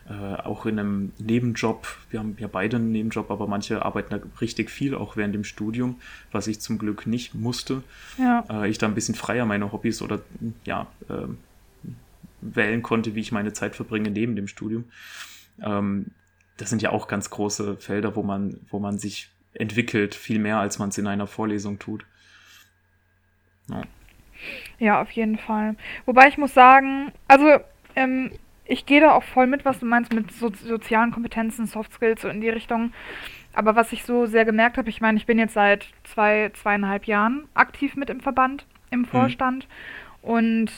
[0.08, 1.88] äh, auch in einem Nebenjob.
[2.12, 5.44] Wir haben ja beide einen Nebenjob, aber manche arbeiten da richtig viel, auch während dem
[5.44, 6.00] Studium,
[6.32, 7.82] was ich zum Glück nicht musste.
[8.18, 8.46] Ja.
[8.50, 10.22] Äh, ich da ein bisschen freier meine Hobbys oder
[10.64, 11.28] ja, äh,
[12.42, 14.86] wählen konnte, wie ich meine Zeit verbringe neben dem Studium.
[15.62, 16.12] Ähm,
[16.58, 20.60] das sind ja auch ganz große Felder, wo man, wo man sich entwickelt, viel mehr,
[20.60, 22.06] als man es in einer Vorlesung tut.
[23.70, 23.82] Ja.
[24.78, 25.76] ja, auf jeden Fall.
[26.06, 27.60] Wobei ich muss sagen, also
[27.96, 28.32] ähm,
[28.66, 32.22] ich gehe da auch voll mit, was du meinst mit so, sozialen Kompetenzen, Soft Skills
[32.22, 32.94] so in die Richtung.
[33.54, 37.06] Aber was ich so sehr gemerkt habe, ich meine, ich bin jetzt seit zwei, zweieinhalb
[37.06, 39.06] Jahren aktiv mit im Verband, im mhm.
[39.06, 39.68] Vorstand.
[40.22, 40.30] Mhm.
[40.30, 40.72] Und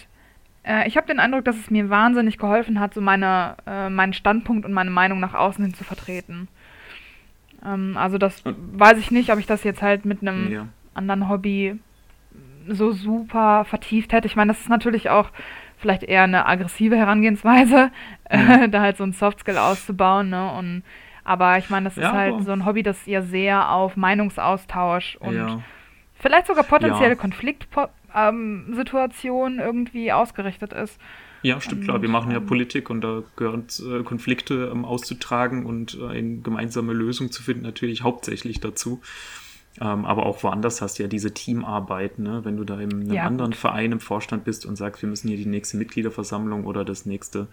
[0.63, 4.13] äh, ich habe den Eindruck, dass es mir wahnsinnig geholfen hat, so meine, äh, meinen
[4.13, 6.49] Standpunkt und meine Meinung nach außen hin zu vertreten.
[7.65, 10.67] Ähm, also das weiß ich nicht, ob ich das jetzt halt mit einem ja.
[10.93, 11.79] anderen Hobby
[12.67, 14.27] so super vertieft hätte.
[14.27, 15.29] Ich meine, das ist natürlich auch
[15.77, 17.91] vielleicht eher eine aggressive Herangehensweise,
[18.31, 18.71] mhm.
[18.71, 20.29] da halt so ein Softskill auszubauen.
[20.29, 20.51] Ne?
[20.51, 20.83] Und,
[21.23, 25.15] aber ich meine, das ja, ist halt so ein Hobby, das ja sehr auf Meinungsaustausch
[25.17, 25.61] und ja.
[26.15, 27.15] vielleicht sogar potenzielle ja.
[27.15, 30.99] Konfliktsituationen ähm, irgendwie ausgerichtet ist.
[31.43, 32.01] Ja, stimmt, klar.
[32.01, 36.39] Wir machen ja ähm, Politik und da gehören äh, Konflikte ähm, auszutragen und äh, eine
[36.39, 39.01] gemeinsame Lösung zu finden natürlich hauptsächlich dazu.
[39.79, 42.43] Ähm, aber auch woanders hast du ja diese Teamarbeit, ne?
[42.43, 43.53] wenn du da in einem ja, anderen.
[43.53, 47.47] Verein im Vorstand bist und sagst, wir müssen hier die nächste Mitgliederversammlung oder das nächste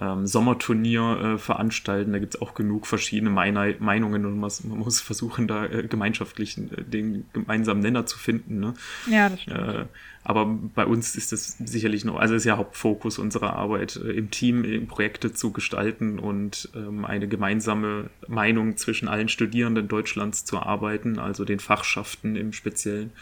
[0.00, 2.12] ähm, Sommerturnier äh, veranstalten.
[2.12, 5.86] Da gibt es auch genug verschiedene Meine Meinungen und man, man muss versuchen, da äh,
[5.86, 8.60] gemeinschaftlich äh, den gemeinsamen Nenner zu finden.
[8.60, 8.74] Ne?
[9.10, 9.58] Ja, das stimmt.
[9.58, 9.84] Äh,
[10.24, 14.30] aber bei uns ist das sicherlich noch, also ist ja Hauptfokus unserer Arbeit, äh, im
[14.30, 21.18] Team Projekte zu gestalten und ähm, eine gemeinsame Meinung zwischen allen Studierenden Deutschlands zu erarbeiten,
[21.18, 23.12] also den Fachschaften im Speziellen.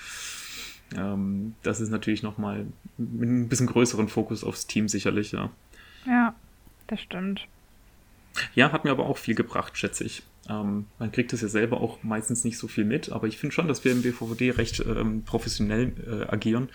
[0.96, 5.50] Ähm, das ist natürlich nochmal mit ein bisschen größeren Fokus aufs Team sicherlich, ja.
[6.06, 6.35] Ja,
[6.92, 7.48] das stimmt.
[8.55, 10.22] Ja, hat mir aber auch viel gebracht, schätze ich.
[10.48, 13.55] Ähm, man kriegt das ja selber auch meistens nicht so viel mit, aber ich finde
[13.55, 16.68] schon, dass wir im BVD recht ähm, professionell äh, agieren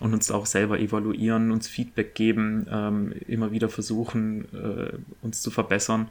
[0.00, 5.50] und uns auch selber evaluieren, uns Feedback geben, ähm, immer wieder versuchen, äh, uns zu
[5.50, 6.08] verbessern.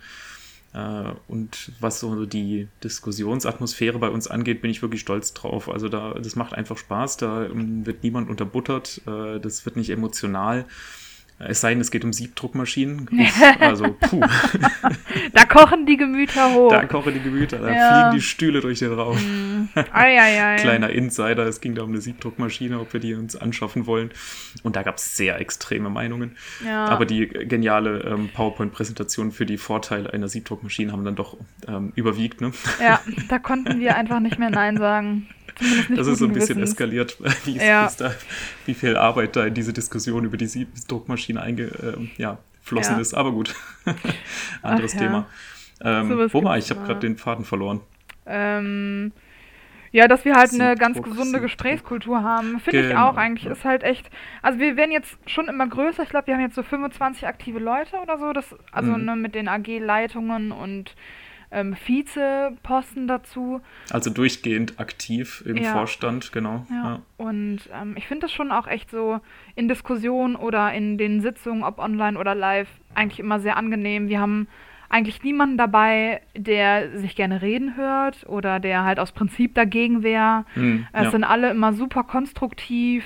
[0.73, 5.69] Äh, und was so die Diskussionsatmosphäre bei uns angeht, bin ich wirklich stolz drauf.
[5.69, 9.89] Also da, das macht einfach Spaß, da ähm, wird niemand unterbuttert, äh, das wird nicht
[9.89, 10.65] emotional.
[11.39, 13.09] Es sei denn, es geht um Siebdruckmaschinen.
[13.59, 14.21] Also, puh.
[15.33, 16.69] da kochen die Gemüter hoch.
[16.69, 17.89] Da kochen die Gemüter, da ja.
[17.89, 19.15] fliegen die Stühle durch den Raum.
[19.17, 19.69] Mm.
[19.91, 20.57] Ai.
[20.59, 24.11] Kleiner Insider, es ging da um eine Siebdruckmaschine, ob wir die uns anschaffen wollen.
[24.63, 26.35] Und da gab es sehr extreme Meinungen.
[26.65, 26.85] Ja.
[26.85, 32.41] Aber die geniale ähm, PowerPoint-Präsentation für die Vorteile einer Siebdruckmaschine haben dann doch ähm, überwiegt.
[32.41, 32.51] Ne?
[32.81, 35.27] Ja, da konnten wir einfach nicht mehr Nein sagen.
[35.95, 36.71] Das ist so ein bisschen Gewissens.
[36.71, 37.91] eskaliert, wie, ja.
[37.97, 38.13] da,
[38.65, 42.37] wie, viel Arbeit da in diese Diskussion über die Druckmaschine eingeflossen äh, ja,
[42.71, 42.97] ja.
[42.99, 43.13] ist.
[43.13, 43.55] Aber gut,
[44.61, 45.25] anderes Ach, Thema.
[45.81, 46.65] Ähm, wo war ich?
[46.65, 47.81] Ich habe gerade den Faden verloren.
[48.25, 49.11] Ähm,
[49.91, 52.89] ja, dass wir halt eine ganz gesunde Gesprächskultur haben, finde genau.
[52.89, 53.45] ich auch eigentlich.
[53.45, 54.09] Ist halt echt.
[54.41, 56.03] Also wir werden jetzt schon immer größer.
[56.03, 58.33] Ich glaube, wir haben jetzt so 25 aktive Leute oder so.
[58.33, 59.05] Das, also mhm.
[59.05, 60.95] ne, mit den AG-Leitungen und
[61.51, 63.61] ähm, Vizeposten dazu.
[63.91, 65.71] Also durchgehend aktiv im Ja.
[65.73, 66.65] Vorstand, genau.
[66.69, 66.83] Ja.
[66.83, 66.99] Ja.
[67.17, 69.19] Und ähm, ich finde das schon auch echt so
[69.55, 74.09] in Diskussionen oder in den Sitzungen, ob online oder live, eigentlich immer sehr angenehm.
[74.09, 74.47] Wir haben
[74.89, 80.45] eigentlich niemanden dabei, der sich gerne reden hört oder der halt aus Prinzip dagegen wäre.
[80.53, 81.11] Hm, Es ja.
[81.11, 83.05] sind alle immer super konstruktiv,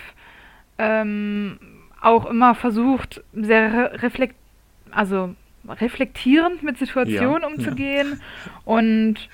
[0.78, 1.60] ähm,
[2.00, 4.36] auch immer versucht, sehr re reflekt
[4.92, 5.36] also
[5.68, 8.22] reflektierend mit Situationen Ja, umzugehen.
[8.66, 9.30] Und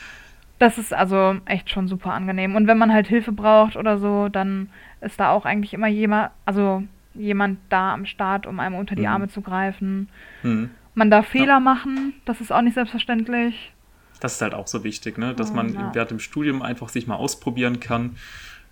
[0.59, 2.55] das ist also echt schon super angenehm.
[2.55, 4.69] Und wenn man halt Hilfe braucht oder so, dann
[5.01, 9.01] ist da auch eigentlich immer jemand, also jemand da am Start, um einem unter die
[9.03, 9.07] Mhm.
[9.07, 10.09] Arme zu greifen.
[10.41, 10.69] Hm.
[10.95, 13.71] Man darf Fehler machen, das ist auch nicht selbstverständlich.
[14.19, 15.35] Das ist halt auch so wichtig, ne?
[15.35, 15.93] dass Oh, man ja.
[15.93, 18.15] während dem Studium einfach sich mal ausprobieren kann,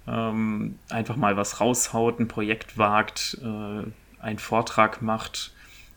[0.07, 5.53] ähm, einfach mal was raushaut, ein Projekt wagt, äh, einen Vortrag macht,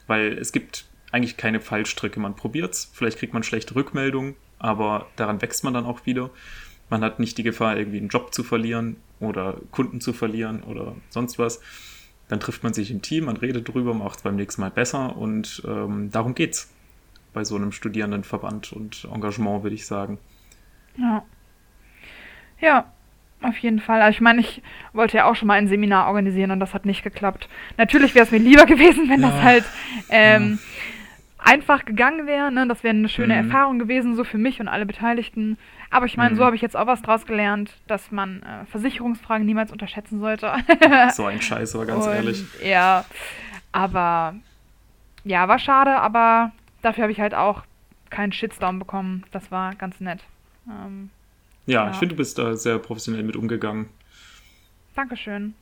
[0.07, 2.21] weil es gibt eigentlich keine Fallstricke.
[2.21, 6.31] Man probiert's, vielleicht kriegt man schlechte Rückmeldungen, aber daran wächst man dann auch wieder.
[6.91, 10.95] Man hat nicht die Gefahr, irgendwie einen Job zu verlieren oder Kunden zu verlieren oder
[11.11, 11.61] sonst was.
[12.29, 15.17] Dann trifft man sich im Team, man redet drüber, macht es beim nächsten Mal besser
[15.17, 16.71] und ähm, darum geht's
[17.33, 20.19] bei so einem Studierendenverband und Engagement, würde ich sagen.
[20.97, 21.23] Ja.
[22.61, 22.93] Ja,
[23.43, 24.03] auf jeden Fall.
[24.03, 26.87] Also ich meine, ich wollte ja auch schon mal ein Seminar organisieren und das hat
[26.87, 27.49] nicht geklappt.
[27.77, 29.43] Natürlich wäre es mir lieber gewesen, wenn das Ja.
[29.43, 29.65] halt
[30.09, 30.59] ähm,
[31.49, 32.51] einfach gegangen wäre.
[32.53, 32.67] Ne?
[32.67, 33.51] Das wäre eine schöne Mhm.
[33.51, 35.59] Erfahrung gewesen, so für mich und alle Beteiligten.
[35.91, 36.37] Aber ich meine, Mhm.
[36.37, 40.53] so habe ich jetzt auch was draus gelernt, dass man äh, Versicherungsfragen niemals unterschätzen sollte.
[41.15, 42.45] So ein Scheiß, aber ganz und, ehrlich.
[42.63, 43.05] Ja,
[43.73, 44.35] aber
[45.25, 47.63] ja, war schade, aber dafür habe ich halt auch
[48.11, 49.25] keinen Shitstorm bekommen.
[49.33, 50.21] Das war ganz nett.
[50.69, 51.11] Ähm,
[51.67, 51.91] Ja, ja.
[51.91, 53.89] ich finde, du bist da sehr professionell mit umgegangen.
[54.95, 55.55] Dankeschön.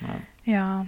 [0.00, 0.52] Ja.
[0.52, 0.86] Ja.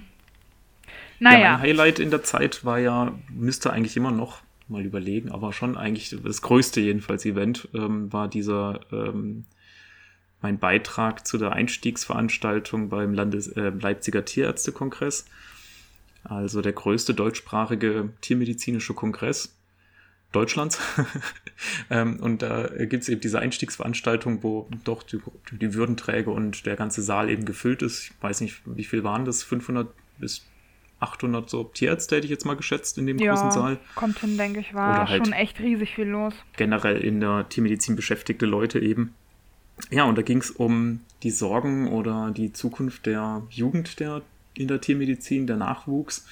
[1.20, 1.52] Ja, Naja.
[1.52, 5.76] mein Highlight in der Zeit war ja, müsste eigentlich immer noch mal überlegen, aber schon
[5.76, 9.44] eigentlich das größte jedenfalls Event ähm, war dieser ähm,
[10.40, 15.26] mein Beitrag zu der Einstiegsveranstaltung beim Landes äh, Leipziger Tierärztekongress.
[16.24, 19.54] Also der größte deutschsprachige tiermedizinische Kongress
[20.32, 20.78] Deutschlands.
[21.90, 26.76] ähm, und da gibt es eben diese Einstiegsveranstaltung, wo doch die, die Würdenträger und der
[26.76, 28.04] ganze Saal eben gefüllt ist.
[28.04, 29.42] Ich weiß nicht, wie viel waren das?
[29.42, 30.46] 500 bis
[31.00, 33.78] 800 so Tierärzte hätte ich jetzt mal geschätzt in dem großen ja, Saal.
[33.94, 36.34] kommt hin, denke ich, war Oder halt- schon echt riesig viel los.
[36.56, 39.14] Generell in der Tiermedizin beschäftigte Leute eben.
[39.90, 44.22] Ja, und da ging es um die Sorgen oder die Zukunft der Jugend der,
[44.54, 46.26] in der Tiermedizin, der Nachwuchs.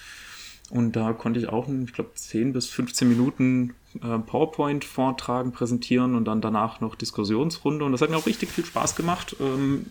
[0.71, 6.15] Und da konnte ich auch, ich glaube, 10 bis 15 Minuten äh, PowerPoint vortragen, präsentieren
[6.15, 7.87] und dann danach noch Diskussionsrunde.
[7.87, 9.35] Und das hat mir auch richtig viel Spaß gemacht.
[9.41, 9.87] Ähm,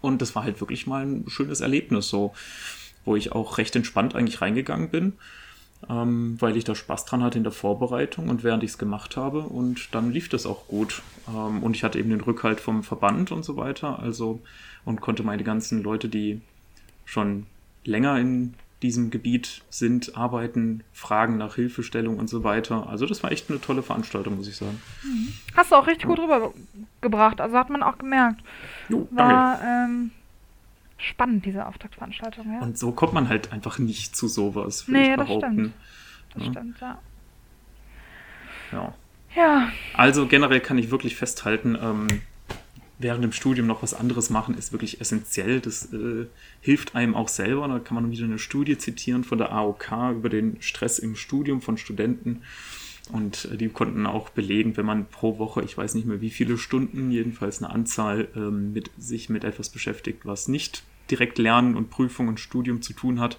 [0.00, 2.32] und das war halt wirklich mal ein schönes Erlebnis, so,
[3.04, 5.14] wo ich auch recht entspannt eigentlich reingegangen bin,
[5.88, 9.16] ähm, weil ich da Spaß dran hatte in der Vorbereitung und während ich es gemacht
[9.16, 9.40] habe.
[9.40, 11.02] Und dann lief das auch gut.
[11.28, 13.98] Ähm, und ich hatte eben den Rückhalt vom Verband und so weiter.
[13.98, 14.40] Also,
[14.84, 16.40] und konnte meine ganzen Leute, die
[17.04, 17.46] schon
[17.84, 22.88] länger in diesem Gebiet sind, arbeiten, fragen nach Hilfestellung und so weiter.
[22.88, 24.80] Also das war echt eine tolle Veranstaltung, muss ich sagen.
[25.54, 28.40] Hast du auch richtig gut rübergebracht, also hat man auch gemerkt.
[28.88, 29.34] Jo, danke.
[29.34, 30.10] War ähm,
[31.08, 32.60] spannend, diese Auftaktveranstaltung, ja.
[32.60, 35.52] Und so kommt man halt einfach nicht zu sowas, würde Nee, ich das behaupten.
[35.52, 35.72] stimmt.
[36.34, 36.50] Das ja.
[36.52, 36.98] stimmt, ja.
[38.72, 38.94] Ja.
[39.36, 42.08] Ja, Also generell kann ich wirklich festhalten, ähm,
[42.98, 45.60] während dem Studium noch was anderes machen, ist wirklich essentiell.
[45.60, 46.26] Das äh,
[46.60, 47.66] hilft einem auch selber.
[47.68, 51.62] Da kann man wieder eine Studie zitieren von der AOK über den Stress im Studium
[51.62, 52.42] von Studenten.
[53.12, 56.30] Und äh, die konnten auch belegen, wenn man pro Woche, ich weiß nicht mehr wie
[56.30, 61.76] viele Stunden, jedenfalls eine Anzahl, ähm, mit sich mit etwas beschäftigt, was nicht direkt Lernen
[61.76, 63.38] und Prüfung und Studium zu tun hat,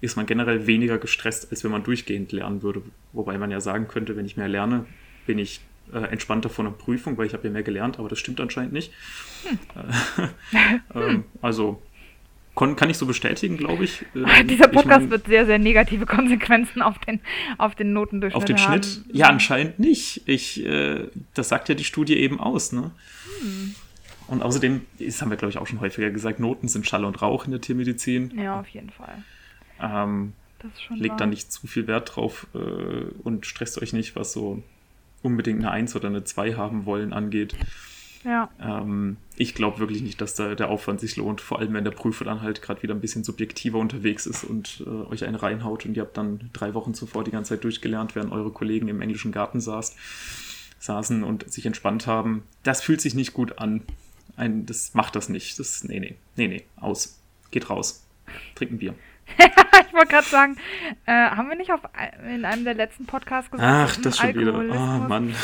[0.00, 2.82] ist man generell weniger gestresst, als wenn man durchgehend lernen würde.
[3.12, 4.86] Wobei man ja sagen könnte, wenn ich mehr lerne,
[5.26, 5.60] bin ich
[5.92, 8.72] äh, entspannter vor einer Prüfung, weil ich habe ja mehr gelernt, aber das stimmt anscheinend
[8.72, 8.92] nicht.
[9.74, 10.28] Äh,
[10.94, 11.82] ähm, also
[12.54, 14.04] kon, kann ich so bestätigen, glaube ich.
[14.14, 17.20] Ähm, dieser ich Podcast mein, wird sehr, sehr negative Konsequenzen auf den,
[17.58, 18.82] auf den Notendurchschnitt auf den haben.
[18.82, 19.04] Schnitt?
[19.12, 20.22] Ja, anscheinend nicht.
[20.26, 22.90] Ich, äh, das sagt ja die Studie eben aus, ne?
[23.40, 23.74] Hm.
[24.30, 27.20] Und außerdem, das haben wir, glaube ich, auch schon häufiger gesagt, Noten sind Schall und
[27.20, 28.32] Rauch in der Tiermedizin.
[28.38, 29.22] Ja, auf jeden Fall.
[29.80, 31.18] Ähm, Das ist schon legt wahr.
[31.18, 32.58] da nicht zu viel Wert drauf äh,
[33.24, 34.62] und stresst euch nicht, was so
[35.22, 37.54] unbedingt eine 1 oder eine 2 haben wollen angeht.
[38.22, 41.84] Ja, Ähm, ich glaube wirklich nicht, dass da der Aufwand sich lohnt, vor allem wenn
[41.84, 45.36] der Prüfer dann halt gerade wieder ein bisschen subjektiver unterwegs ist und äh, euch einen
[45.36, 48.88] reinhaut und ihr habt dann drei Wochen zuvor die ganze Zeit durchgelernt, während eure Kollegen
[48.88, 49.96] im englischen Garten saß,
[50.80, 52.42] saßen und sich entspannt haben.
[52.62, 53.80] Das fühlt sich nicht gut an.
[54.40, 55.58] Ein, das macht das nicht.
[55.58, 57.20] Das, nee, nee, nee, nee, aus.
[57.50, 58.06] Geht raus.
[58.54, 58.94] Trinken Bier.
[59.38, 60.56] ich wollte gerade sagen,
[61.04, 61.80] äh, haben wir nicht auf,
[62.26, 64.54] in einem der letzten Podcasts gesagt, Ach, das schon wieder.
[64.54, 65.34] Oh, Mann.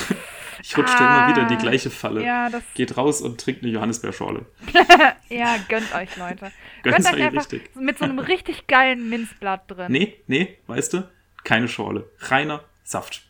[0.63, 2.25] Ich rutsche Ah, immer wieder in die gleiche Falle.
[2.25, 4.47] Ja, Geht raus und trinkt eine Johannisbeerschorle.
[5.29, 6.51] ja, gönnt euch, Leute.
[6.83, 7.77] Gönnt Gönnt euch einfach richtig.
[7.77, 9.93] mit so einem richtig geilen Minzblatt drin.
[9.93, 11.09] Nee, nee, weißt du?
[11.45, 12.09] Keine Schorle.
[12.21, 13.23] Reiner Saft.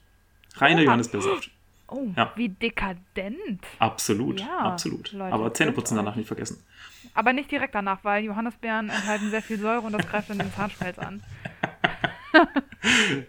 [0.55, 0.85] Reiner Oha.
[0.85, 1.51] Johannisbeersaft.
[1.89, 2.33] Oh, Ja.
[2.37, 3.65] wie dekadent.
[3.79, 5.13] Absolut, Ja, absolut.
[5.13, 6.65] Leute, Aber Zähneputzen danach nicht vergessen.
[7.15, 10.53] Aber nicht direkt danach, weil Johannisbeeren enthalten sehr viel Säure und das greift dann den
[10.53, 11.23] Zahnschmelz an.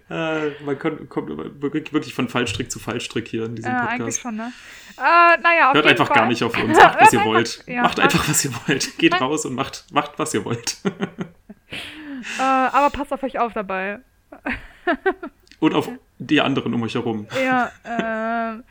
[0.10, 1.30] Äh, man kommt, kommt
[1.62, 4.22] wirklich, von Fallstrick zu Fallstrick hier in diesem Äh, eigentlich Podcast.
[4.22, 4.52] schon, ne?
[4.98, 6.15] Äh, naja, Hört einfach Fall.
[6.17, 6.78] gar nicht auf uns.
[6.78, 7.63] Macht, was ihr wollt.
[7.65, 8.98] ja, macht macht- einfach, was ihr wollt.
[9.00, 10.78] Geht raus und macht, macht was ihr wollt.
[12.39, 14.00] Äh, aber passt auf euch auf dabei.
[15.60, 17.27] und auf die anderen um euch herum.
[17.43, 18.62] Ja, äh,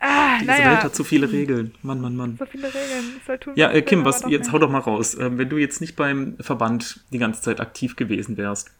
[0.00, 1.74] ah, Diese naja, Welt hat zu viele Regeln.
[1.82, 2.36] Mann, Mann, Mann.
[2.38, 3.20] so viele Regeln.
[3.26, 5.16] Soll tun, Ja, äh, Kim, was, jetzt hau doch mal raus.
[5.18, 8.70] Ähm, wenn du jetzt nicht beim Verband die ganze Zeit aktiv gewesen wärst,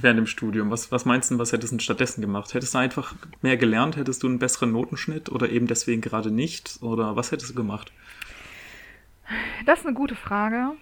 [0.00, 2.54] während dem Studium, was, was meinst du, was hättest du denn stattdessen gemacht?
[2.54, 3.96] Hättest du einfach mehr gelernt?
[3.96, 6.78] Hättest du einen besseren Notenschnitt oder eben deswegen gerade nicht?
[6.82, 7.92] Oder was hättest du gemacht?
[9.66, 10.72] Das ist eine gute Frage.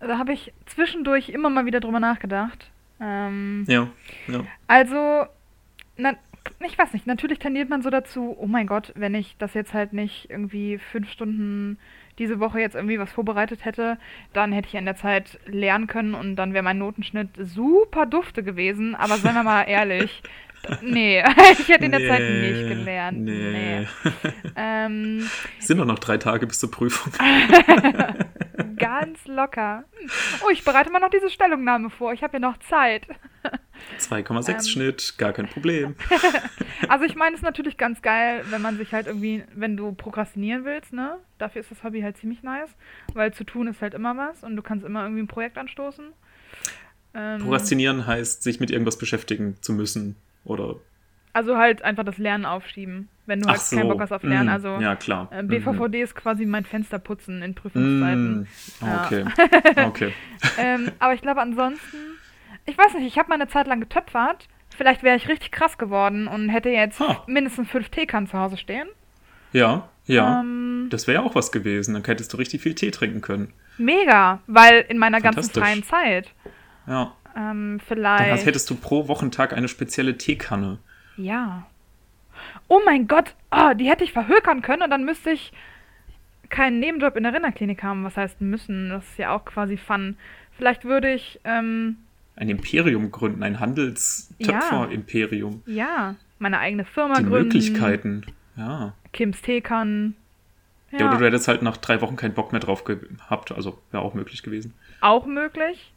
[0.00, 2.70] Da habe ich zwischendurch immer mal wieder drüber nachgedacht.
[3.00, 3.88] Ähm, Ja,
[4.28, 4.44] ja.
[4.66, 5.26] Also,
[5.96, 6.14] na,
[6.64, 9.74] ich weiß nicht, natürlich tendiert man so dazu, oh mein Gott, wenn ich das jetzt
[9.74, 11.78] halt nicht irgendwie fünf Stunden
[12.18, 13.98] diese Woche jetzt irgendwie was vorbereitet hätte,
[14.32, 18.42] dann hätte ich in der Zeit lernen können und dann wäre mein Notenschnitt super dufte
[18.42, 18.94] gewesen.
[18.94, 20.22] Aber seien wir mal ehrlich,
[20.82, 21.22] nee,
[21.58, 23.18] ich hätte in der Zeit Nee, nicht gelernt.
[23.18, 23.86] Nee.
[24.56, 25.28] Ähm,
[25.58, 27.12] Es sind doch noch drei Tage bis zur Prüfung.
[28.78, 29.84] ganz locker.
[29.98, 30.10] Hm.
[30.46, 32.12] Oh, ich bereite mal noch diese Stellungnahme vor.
[32.12, 33.06] Ich habe ja noch Zeit.
[33.98, 34.60] 2,6 Ähm.
[34.60, 35.94] Schnitt, gar kein Problem.
[36.88, 39.92] Also ich meine, es ist natürlich ganz geil, wenn man sich halt irgendwie, wenn du
[39.92, 41.16] prokrastinieren willst, ne?
[41.38, 42.68] Dafür ist das Hobby halt ziemlich nice,
[43.14, 46.04] weil zu tun ist halt immer was und du kannst immer irgendwie ein Projekt anstoßen.
[47.14, 50.16] Ähm, Prokrastinieren heißt, sich mit irgendwas beschäftigen zu müssen.
[50.44, 50.76] Oder.
[51.32, 53.76] also halt einfach das Lernen aufschieben, wenn du halt so.
[53.76, 54.46] keinen Bock hast auf Lernen.
[54.48, 55.28] Mm, Also ja, klar.
[55.32, 57.54] äh, BVVD ist quasi mein Fensterputzen in Mhm.
[57.54, 58.40] Prüfungszeiten.
[58.40, 58.46] Mm,
[58.86, 59.04] Ja.
[59.06, 59.24] okay.
[59.86, 60.12] Okay.
[60.58, 61.96] ähm, aber ich glaube ansonsten,
[62.66, 64.48] ich weiß nicht, ich habe mal eine Zeit lang getöpfert.
[64.76, 67.22] Vielleicht wäre ich richtig krass geworden und hätte jetzt Ha.
[67.26, 68.88] mindestens fünf Teekannen zu Hause stehen.
[69.52, 70.40] Ja, ja.
[70.40, 71.94] Ähm, Das wäre ja auch was gewesen.
[71.94, 73.52] Dann hättest du richtig viel Tee trinken können.
[73.78, 76.30] Mega, weil in meiner ganzen freien Zeit.
[76.86, 77.12] Ja.
[77.36, 78.32] Ähm, Dann vielleicht.
[78.32, 80.78] hast, hättest du pro Wochentag eine spezielle Teekanne.
[81.16, 81.66] ja.
[82.68, 85.52] Oh mein Gott, ah, die hätte ich verhökern können und dann müsste ich
[86.50, 88.04] keinen Nebenjob in der Rinderklinik haben.
[88.04, 88.90] Was heißt müssen?
[88.90, 90.18] Das ist ja auch quasi Fun.
[90.58, 91.96] Vielleicht würde ich, ähm,
[92.36, 95.62] Ein Imperium gründen, ein Handelstöpfer-Imperium.
[95.66, 97.44] ja, meine eigene Firma Die gründen.
[97.48, 98.22] Möglichkeiten.
[98.56, 98.92] Ja.
[99.12, 100.16] Kims Teekannen.
[100.92, 101.00] ja.
[101.00, 103.52] Ja, Oder du hättest halt nach drei Wochen keinen Bock mehr drauf gehabt.
[103.52, 104.74] Also wäre auch möglich gewesen.
[105.00, 105.92] auch möglich.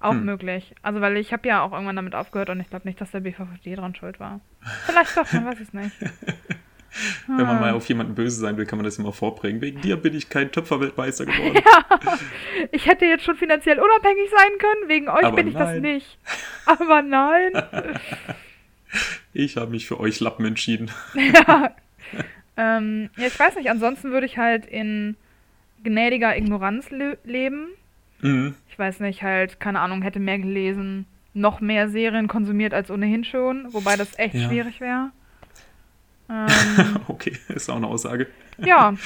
[0.00, 0.24] Auch Hm.
[0.24, 0.74] möglich.
[0.82, 3.20] Also, weil ich habe ja auch irgendwann damit aufgehört und ich glaube nicht, dass der
[3.20, 4.40] BVVD dran schuld war.
[4.86, 5.92] Vielleicht doch, man weiß es nicht.
[7.26, 9.60] Wenn man mal auf jemanden böse sein will, kann man das immer vorbringen.
[9.60, 11.58] Wegen dir bin ich kein Töpferweltmeister geworden.
[12.70, 15.82] Ich hätte jetzt schon finanziell unabhängig sein können, wegen euch Aber bin ich das nein.
[15.82, 16.18] nicht.
[16.66, 17.52] Aber nein.
[19.32, 20.90] Ich habe mich für euch Lappen entschieden.
[21.14, 21.74] ja.
[22.58, 25.16] Ähm, ja, ich weiß nicht, ansonsten würde ich halt in
[25.82, 27.68] gnädiger Ignoranz le leben.
[28.20, 28.54] Mhm.
[28.68, 33.24] Ich weiß nicht, halt, keine Ahnung, hätte mehr gelesen, noch mehr Serien konsumiert als ohnehin
[33.24, 34.48] schon, wobei das echt Ja.
[34.48, 35.10] schwierig wäre.
[36.32, 38.26] Ähm, Okay, ist auch eine Aussage.
[38.58, 38.94] ja.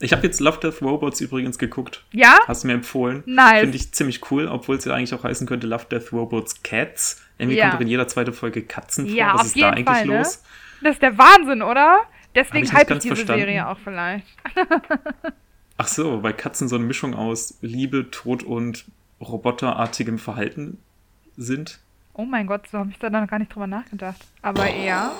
[0.00, 2.04] Ich habe jetzt Love Death Robots übrigens geguckt.
[2.12, 2.38] Ja?
[2.46, 3.24] Hast du mir empfohlen.
[3.26, 3.62] Nice.
[3.62, 7.20] Finde ich ziemlich cool, obwohl es ja eigentlich auch heißen könnte Love Death Robots Cats.
[7.36, 7.64] Irgendwie Ja.
[7.64, 9.16] kommt doch in jeder zweiten Folge Katzen vor.
[9.16, 10.18] Ja, Was auf ist jeden da eigentlich Fall, ne?
[10.18, 10.44] los?
[10.82, 12.02] Das ist der Wahnsinn, oder?
[12.36, 13.40] Deswegen ich hype ich ganz diese verstanden.
[13.40, 14.24] Serie auch vielleicht.
[15.76, 18.84] Ach so, weil Katzen so eine Mischung aus Liebe, Tod und
[19.20, 20.78] roboterartigem Verhalten
[21.36, 21.80] sind.
[22.14, 24.20] Oh mein Gott, so habe ich da noch gar nicht drüber nachgedacht.
[24.42, 25.10] Aber eher,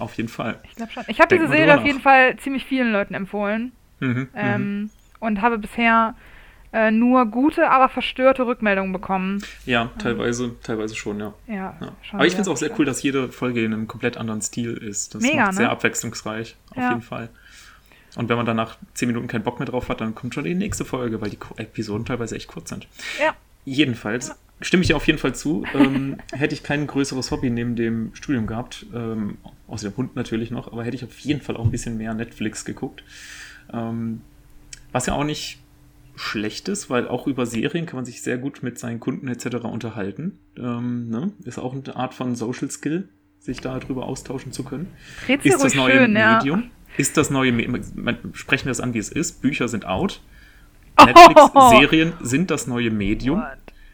[0.00, 0.58] Auf jeden Fall.
[0.64, 1.04] ich glaube schon.
[1.08, 3.72] Ich habe diese Serie auf jeden Fall ziemlich vielen Leuten empfohlen.
[4.00, 4.28] Mhm, mhm.
[4.34, 6.14] Ähm, und habe bisher
[6.72, 9.42] äh, nur gute, aber verstörte Rückmeldungen bekommen.
[9.66, 11.34] Ja, teilweise, teilweise schon, ja.
[11.46, 11.92] Ja, ja.
[12.02, 14.40] schon Aber ich finde es auch sehr cool, dass jede Folge in einem komplett anderen
[14.40, 15.14] Stil ist.
[15.14, 15.70] Das Mega, macht sehr ne?
[15.72, 16.90] abwechslungsreich, auf Ja.
[16.90, 17.28] jeden Fall.
[18.16, 20.44] Und wenn man dann nach 10 Minuten keinen Bock mehr drauf hat, dann kommt schon
[20.44, 22.88] die nächste Folge, weil die Episoden teilweise echt kurz sind.
[23.20, 23.34] Ja,
[23.64, 25.64] Jedenfalls stimme ich dir auf jeden Fall zu.
[25.74, 30.50] Ähm, hätte ich kein größeres Hobby neben dem Studium gehabt, ähm, außer dem Hund natürlich
[30.50, 33.02] noch, aber hätte ich auf jeden Fall auch ein bisschen mehr Netflix geguckt.
[33.72, 34.20] Ähm,
[34.92, 35.58] was ja auch nicht
[36.16, 39.64] schlecht ist, weil auch über Serien kann man sich sehr gut mit seinen Kunden etc.
[39.64, 40.38] unterhalten.
[40.58, 41.32] Ähm, ne?
[41.44, 43.08] Ist auch eine Art von Social Skill,
[43.38, 44.88] sich darüber austauschen zu können.
[45.26, 46.38] Sie Ist das neue schön, ja.
[46.38, 46.70] Medium?
[46.96, 47.80] Ist das neue Medium?
[48.34, 49.40] Sprechen wir es an, wie es ist.
[49.40, 50.20] Bücher sind out.
[51.06, 53.42] Netflix-Serien sind das neue Medium.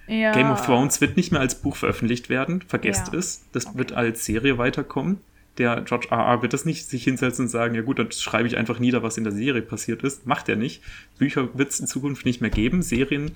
[0.07, 0.33] Ja.
[0.33, 2.63] Game of Thrones wird nicht mehr als Buch veröffentlicht werden.
[2.63, 3.19] Vergesst Ja.
[3.19, 3.45] es.
[3.53, 5.19] Das wird als Serie weiterkommen.
[5.59, 6.19] der George R.
[6.19, 6.43] R.
[6.43, 9.17] wird das nicht sich hinsetzen und sagen, ja gut, dann schreibe ich einfach nieder, was
[9.17, 10.27] in der Serie passiert ist.
[10.27, 10.83] Macht er nicht.
[11.19, 12.83] Bücher wird es in Zukunft nicht mehr geben.
[12.83, 13.31] Serien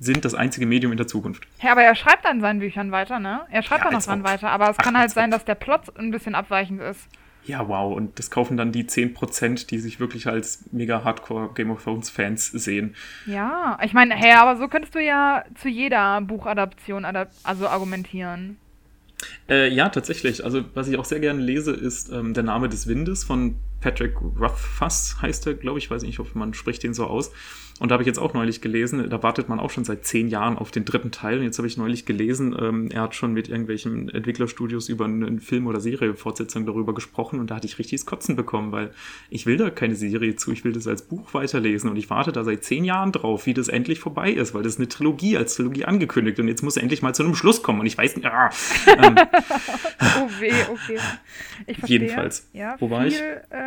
[0.00, 1.46] sind das einzige Medium in der Zukunft.
[1.62, 3.42] Ja, aber er schreibt an seinen Büchern weiter, ne?
[3.50, 4.26] Er schreibt Ja, da noch dran ob.
[4.28, 7.06] weiter, aber es Ach, kann halt sein, dass der Plot ein bisschen abweichend ist.
[7.44, 7.96] Ja, wow.
[7.96, 12.10] Und das kaufen dann die 10%, die sich wirklich als mega Hardcore Game of Thrones
[12.10, 12.94] Fans sehen.
[13.26, 18.58] Ja, ich meine, hey, aber so könntest du ja zu jeder Buchadaption adap also argumentieren.
[19.48, 20.44] Äh, ja, tatsächlich.
[20.44, 24.14] Also, was ich auch sehr gerne lese, ist ähm, Der Name des Windes von Patrick
[24.20, 25.84] Rothfuss, heißt er, glaube ich.
[25.84, 27.32] Ich weiß nicht, ob man spricht den so aus.
[27.80, 30.28] Und da habe ich jetzt auch neulich gelesen, da wartet man auch schon seit zehn
[30.28, 31.38] Jahren auf den dritten Teil.
[31.38, 35.40] Und jetzt habe ich neulich gelesen, ähm, er hat schon mit irgendwelchen Entwicklerstudios über einen
[35.40, 38.92] Film oder Serie Fortsetzung darüber gesprochen und da hatte ich richtiges Kotzen bekommen, weil
[39.30, 42.30] ich will da keine Serie zu, ich will das als Buch weiterlesen und ich warte
[42.30, 45.36] da seit zehn Jahren drauf, wie das endlich vorbei ist, weil das ist eine Trilogie
[45.36, 47.98] als Trilogie angekündigt und jetzt muss er endlich mal zu einem Schluss kommen und ich
[47.98, 48.50] weiß nicht, ah,
[48.86, 49.16] ähm,
[50.18, 50.98] Oh weh, okay.
[51.66, 52.00] Ich verstehe.
[52.00, 52.48] Jedenfalls.
[52.52, 53.18] Ja, Wo war viel, ich?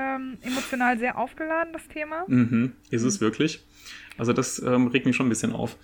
[0.06, 2.26] Ähm, emotional sehr aufgeladen, das Thema.
[2.28, 3.64] Mhm, ist es wirklich.
[4.18, 5.78] Also das ähm, regt mich schon ein bisschen auf.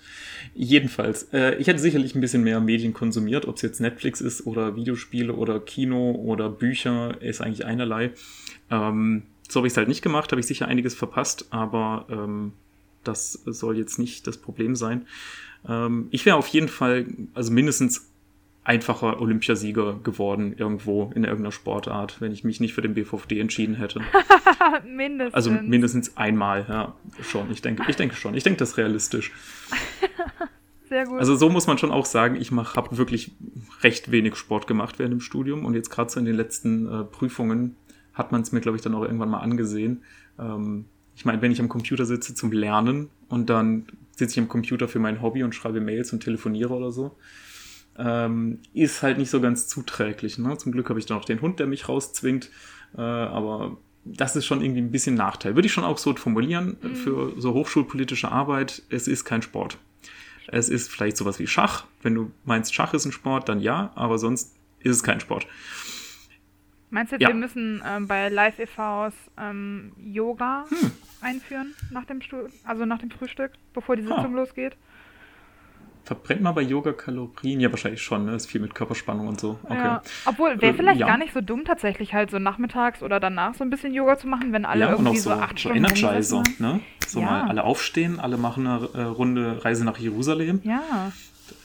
[0.54, 4.46] Jedenfalls, äh, ich hätte sicherlich ein bisschen mehr Medien konsumiert, ob es jetzt Netflix ist
[4.46, 8.12] oder Videospiele oder Kino oder Bücher, ist eigentlich einerlei.
[8.70, 12.52] Ähm, so habe ich es halt nicht gemacht, habe ich sicher einiges verpasst, aber ähm,
[13.04, 15.06] das soll jetzt nicht das Problem sein.
[15.68, 18.11] Ähm, ich wäre auf jeden Fall, also mindestens
[18.64, 23.74] einfacher Olympiasieger geworden irgendwo in irgendeiner Sportart, wenn ich mich nicht für den BVD entschieden
[23.74, 24.00] hätte.
[24.86, 25.34] Mindestens.
[25.34, 27.50] Also mindestens einmal, ja, schon.
[27.50, 28.34] Ich denke, ich denke schon.
[28.34, 29.32] Ich denke, das ist realistisch.
[30.88, 31.18] Sehr gut.
[31.18, 33.32] Also so muss man schon auch sagen, ich habe wirklich
[33.80, 37.04] recht wenig Sport gemacht während dem Studium und jetzt gerade so in den letzten äh,
[37.04, 37.76] Prüfungen
[38.14, 40.02] hat man es mir, glaube ich, dann auch irgendwann mal angesehen.
[40.38, 40.84] Ähm,
[41.16, 44.86] ich meine, wenn ich am Computer sitze zum Lernen und dann sitze ich am Computer
[44.86, 47.16] für mein Hobby und schreibe Mails und telefoniere oder so,
[47.98, 50.38] ähm, ist halt nicht so ganz zuträglich.
[50.38, 50.56] Ne?
[50.58, 52.50] Zum Glück habe ich dann noch den Hund, der mich rauszwingt,
[52.96, 55.54] äh, aber das ist schon irgendwie ein bisschen Nachteil.
[55.54, 56.96] Würde ich schon auch so formulieren Mhm.
[56.96, 59.78] für so hochschulpolitische Arbeit, es ist kein Sport.
[60.48, 61.84] Es ist vielleicht sowas wie Schach.
[62.02, 65.46] Wenn du meinst, Schach ist ein Sport, dann ja, aber sonst ist es kein Sport.
[66.90, 67.28] Meinst du, ja.
[67.28, 70.90] wir müssen ähm, bei Live-EVs ähm, Yoga Hm.
[71.22, 74.16] einführen nach dem Stu also nach dem Frühstück, bevor die Ah.
[74.16, 74.76] Sitzung losgeht?
[76.04, 77.60] Verbrennt man bei Yoga Kalorien?
[77.60, 78.26] Ja, wahrscheinlich schon.
[78.26, 78.34] Ne?
[78.34, 79.58] Ist viel mit Körperspannung und so.
[79.64, 79.74] Okay.
[79.76, 80.02] Ja.
[80.24, 81.06] Obwohl, wäre Äh, vielleicht ja.
[81.06, 84.26] gar nicht so dumm, tatsächlich halt so nachmittags oder danach so ein bisschen Yoga zu
[84.26, 86.42] machen, wenn alle ja, irgendwie auch so, so acht so Stunden Energizer.
[86.58, 86.80] Ne?
[87.06, 87.26] So Ja.
[87.26, 90.60] mal alle aufstehen, alle machen eine äh, Runde Reise nach Jerusalem.
[90.64, 91.12] Ja,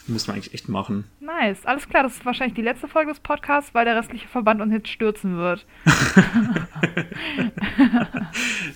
[0.10, 1.04] Müssen wir eigentlich echt machen.
[1.20, 1.66] nice.
[1.66, 4.72] Alles klar, das ist wahrscheinlich die letzte Folge des Podcasts, weil der restliche Verband uns
[4.72, 5.66] jetzt stürzen wird.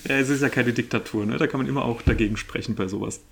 [0.07, 1.37] Ja, es ist ja keine Diktatur, ne?
[1.37, 3.23] Da kann man immer auch dagegen sprechen bei sowas.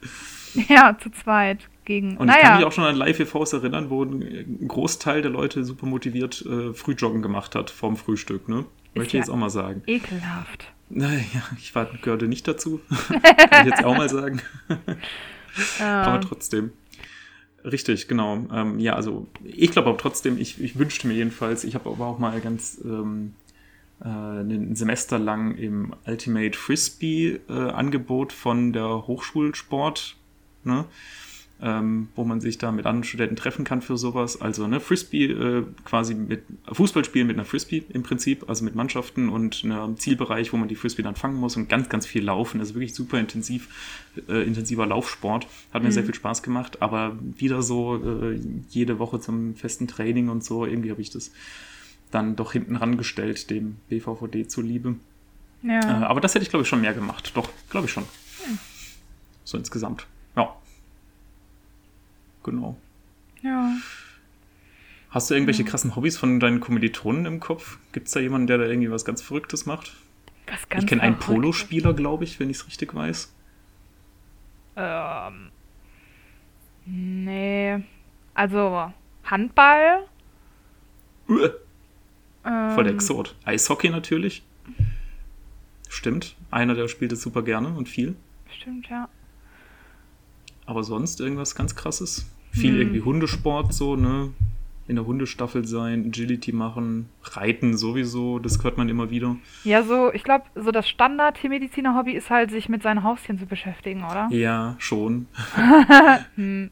[0.54, 2.18] Ja, zu zweit gegen.
[2.18, 5.64] Und ich kann naja, mich auch schon an Live-EVs erinnern, wo ein Großteil der Leute
[5.64, 8.66] super motiviert äh, Frühjoggen gemacht hat vorm Frühstück, ne?
[8.94, 9.82] Möchte ich ja- jetzt auch mal sagen.
[9.88, 10.72] ekelhaft.
[10.90, 12.80] Naja, ich war, gehörte nicht dazu.
[13.50, 14.40] Kann ich jetzt auch mal sagen.
[15.82, 16.72] Aber Ähm, trotzdem.
[17.66, 18.46] Richtig, genau.
[18.54, 22.06] Ähm, ja, also ich glaube aber trotzdem, ich, ich wünschte mir jedenfalls, ich habe aber
[22.06, 23.34] auch mal ganz ähm,
[24.02, 30.16] äh, ein Semester lang im Ultimate Frisbee äh, von der Hochschulsport,
[30.64, 30.86] ne?
[31.62, 34.40] Ähm, wo man sich da mit anderen Studenten treffen kann für sowas.
[34.40, 38.76] Also ne, Frisbee äh, quasi mit Fußball spielen mit einer Frisbee im Prinzip, also mit
[38.76, 42.24] Mannschaften und einem Zielbereich, wo man die Frisbee dann fangen muss und ganz, ganz viel
[42.24, 42.60] laufen.
[42.60, 43.68] Also wirklich super intensiv,
[44.30, 45.48] äh, intensiver Laufsport.
[45.74, 48.40] Hat mir sehr viel Spaß gemacht, aber wieder so äh,
[48.70, 51.32] jede Woche zum festen Training und so, irgendwie habe ich das
[52.12, 54.96] dann doch hinten rangestellt, dem BVVD zuliebe.
[55.64, 56.08] Äh, ja.
[56.08, 57.32] aber das hätte ich, glaube ich, schon mehr gemacht.
[57.36, 58.06] Doch, glaube ich schon.
[59.44, 60.08] So insgesamt.
[60.36, 60.56] Ja.
[62.50, 62.78] Genau.
[63.42, 63.74] ja.
[65.12, 67.80] Hast du irgendwelche krassen Hobbys von deinen Kommilitonen im Kopf?
[67.94, 69.94] Gibt es da jemanden, der da irgendwie was ganz Verrücktes macht?
[70.48, 71.18] Was ganz ich kenne einen.
[71.18, 73.34] Polospieler, glaube ich, wenn ich es richtig weiß.
[74.76, 75.50] Ähm.
[76.86, 77.84] Nee.
[78.36, 78.94] Also,
[79.24, 80.06] Handball.
[81.28, 81.52] Uah,
[82.46, 83.36] Ähm, voll der Exot.
[83.46, 84.44] Eishockey natürlich.
[85.88, 86.36] Stimmt.
[86.52, 88.16] Einer, der spielt es super gerne und viel.
[88.58, 89.10] Stimmt, ja.
[90.68, 92.28] Aber sonst irgendwas ganz krasses?
[92.52, 92.80] Viel Hm.
[92.82, 94.32] irgendwie Hundesport, so, ne?
[94.88, 99.36] In der Hundestaffel sein, Agility machen, Reiten sowieso, das hört man immer wieder.
[99.64, 104.04] Ja, so, ich glaube, so das Standard-Tiermediziner-Hobby ist halt, sich mit seinen Haustieren zu beschäftigen,
[104.04, 104.28] oder?
[104.32, 105.28] Ja, schon.
[106.36, 106.72] Hm.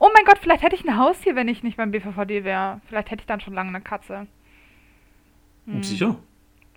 [0.00, 2.80] Oh mein Gott, vielleicht hätte ich ein Haustier, wenn ich nicht beim BVVD wäre.
[2.88, 4.26] Vielleicht hätte ich dann schon lange eine Katze.
[5.66, 5.82] Hm.
[5.84, 6.16] Sicher.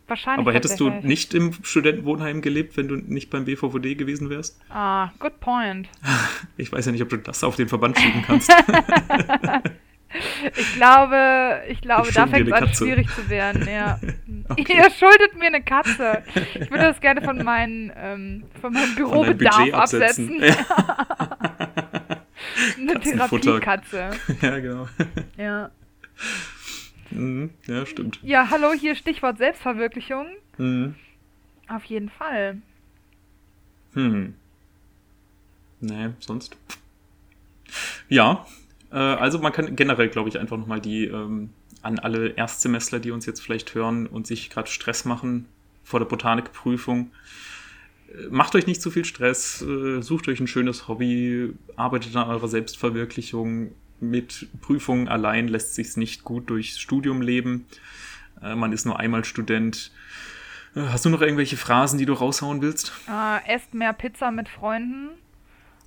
[0.07, 0.39] Wahrscheinlich.
[0.45, 4.59] Aber hättest du nicht im Studentenwohnheim gelebt, wenn du nicht beim BVVD gewesen wärst?
[4.69, 5.87] Ah, good point.
[6.57, 8.51] Ich weiß ja nicht, ob du das auf den Verband schieben kannst.
[10.55, 12.83] Ich glaube, ich glaube, Ich da fängt es eine an, Katze.
[12.85, 13.67] schwierig zu werden.
[13.67, 13.99] Ja.
[14.49, 14.75] Okay.
[14.75, 16.21] Ihr schuldet mir eine Katze.
[16.55, 20.43] Ich würde das gerne von, meinen, ähm, von meinem Von Bürobedarf Budget absetzen.
[20.43, 20.65] absetzen.
[22.77, 23.59] Eine Katzenfutter.
[23.61, 24.09] Therapiekatze.
[24.41, 24.87] ja, genau.
[25.37, 25.71] Ja.
[27.13, 28.19] Mhm, ja, stimmt.
[28.23, 30.27] ja, hallo, hier Stichwort Selbstverwirklichung.
[30.57, 30.95] Mhm.
[31.67, 32.61] Auf jeden Fall.
[33.93, 34.33] Hm.
[35.79, 36.57] Nee, sonst.
[38.09, 38.45] Ja,
[38.91, 41.49] äh, also man kann generell, glaube ich, einfach nochmal die ähm,
[41.81, 45.45] an alle Erstsemestler, die uns jetzt vielleicht hören und sich gerade Stress machen
[45.83, 47.11] vor der Botanikprüfung.
[48.09, 52.29] äh, Macht euch nicht zu viel Stress, äh, sucht euch ein schönes Hobby, arbeitet an
[52.29, 53.71] eurer Selbstverwirklichung.
[54.09, 57.65] Mit Prüfungen allein lässt sich's nicht gut durchs Studium leben.
[58.41, 59.91] Äh, man ist nur einmal Student.
[60.75, 62.91] Äh, Hast du noch irgendwelche Phrasen, die du raushauen willst?
[63.09, 65.09] Äh, esst mehr Pizza mit Freunden.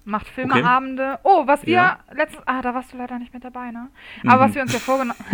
[0.09, 1.18] Macht Filmeabende.
[1.24, 1.98] Oh, was wir Ja.
[2.14, 2.42] letztens.
[2.46, 3.88] Ah, da warst du leider nicht mit dabei, ne?
[4.24, 4.48] Aber Mhm.
[4.48, 5.18] was wir uns ja vorgenommen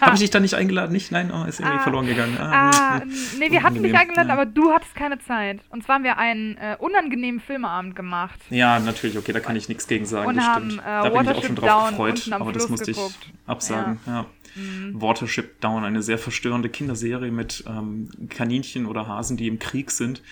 [0.00, 0.92] Habe ich dich da nicht eingeladen?
[0.92, 1.10] Nicht?
[1.10, 1.82] Nein, oh, ist irgendwie Ah.
[1.82, 2.36] verloren gegangen.
[2.38, 3.10] Ah, hm.
[3.38, 4.34] nee, wir hatten dich eingeladen, Ja.
[4.34, 5.60] aber du hattest keine Zeit.
[5.70, 8.38] Und zwar haben wir einen äh, unangenehmen Filmeabend gemacht.
[8.50, 10.28] Ja, natürlich, okay, da kann ich nichts gegen sagen.
[10.28, 10.82] Und das haben, stimmt.
[10.82, 13.16] äh, da bin ich auch schon drauf gefreut, aber das Fluss musste geguckt.
[13.22, 13.98] ich absagen.
[14.06, 14.26] Ja.
[14.54, 15.00] Mhm.
[15.00, 20.22] Watership Down, eine sehr verstörende Kinderserie mit ähm, Kaninchen oder Hasen, die im Krieg sind.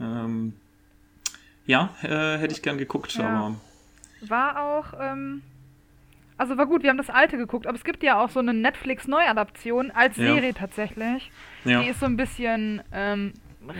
[0.00, 0.54] Ähm,
[1.66, 3.28] ja, äh, hätte ich gern geguckt, Ja.
[3.28, 3.54] aber
[4.28, 5.42] War auch, ähm,
[6.38, 8.54] also war gut, wir haben das alte geguckt, aber es gibt ja auch so eine
[8.54, 10.34] Netflix-Neuadaption als Ja.
[10.34, 11.30] Serie tatsächlich.
[11.64, 11.80] ja.
[11.82, 13.32] Die ist so ein bisschen ähm,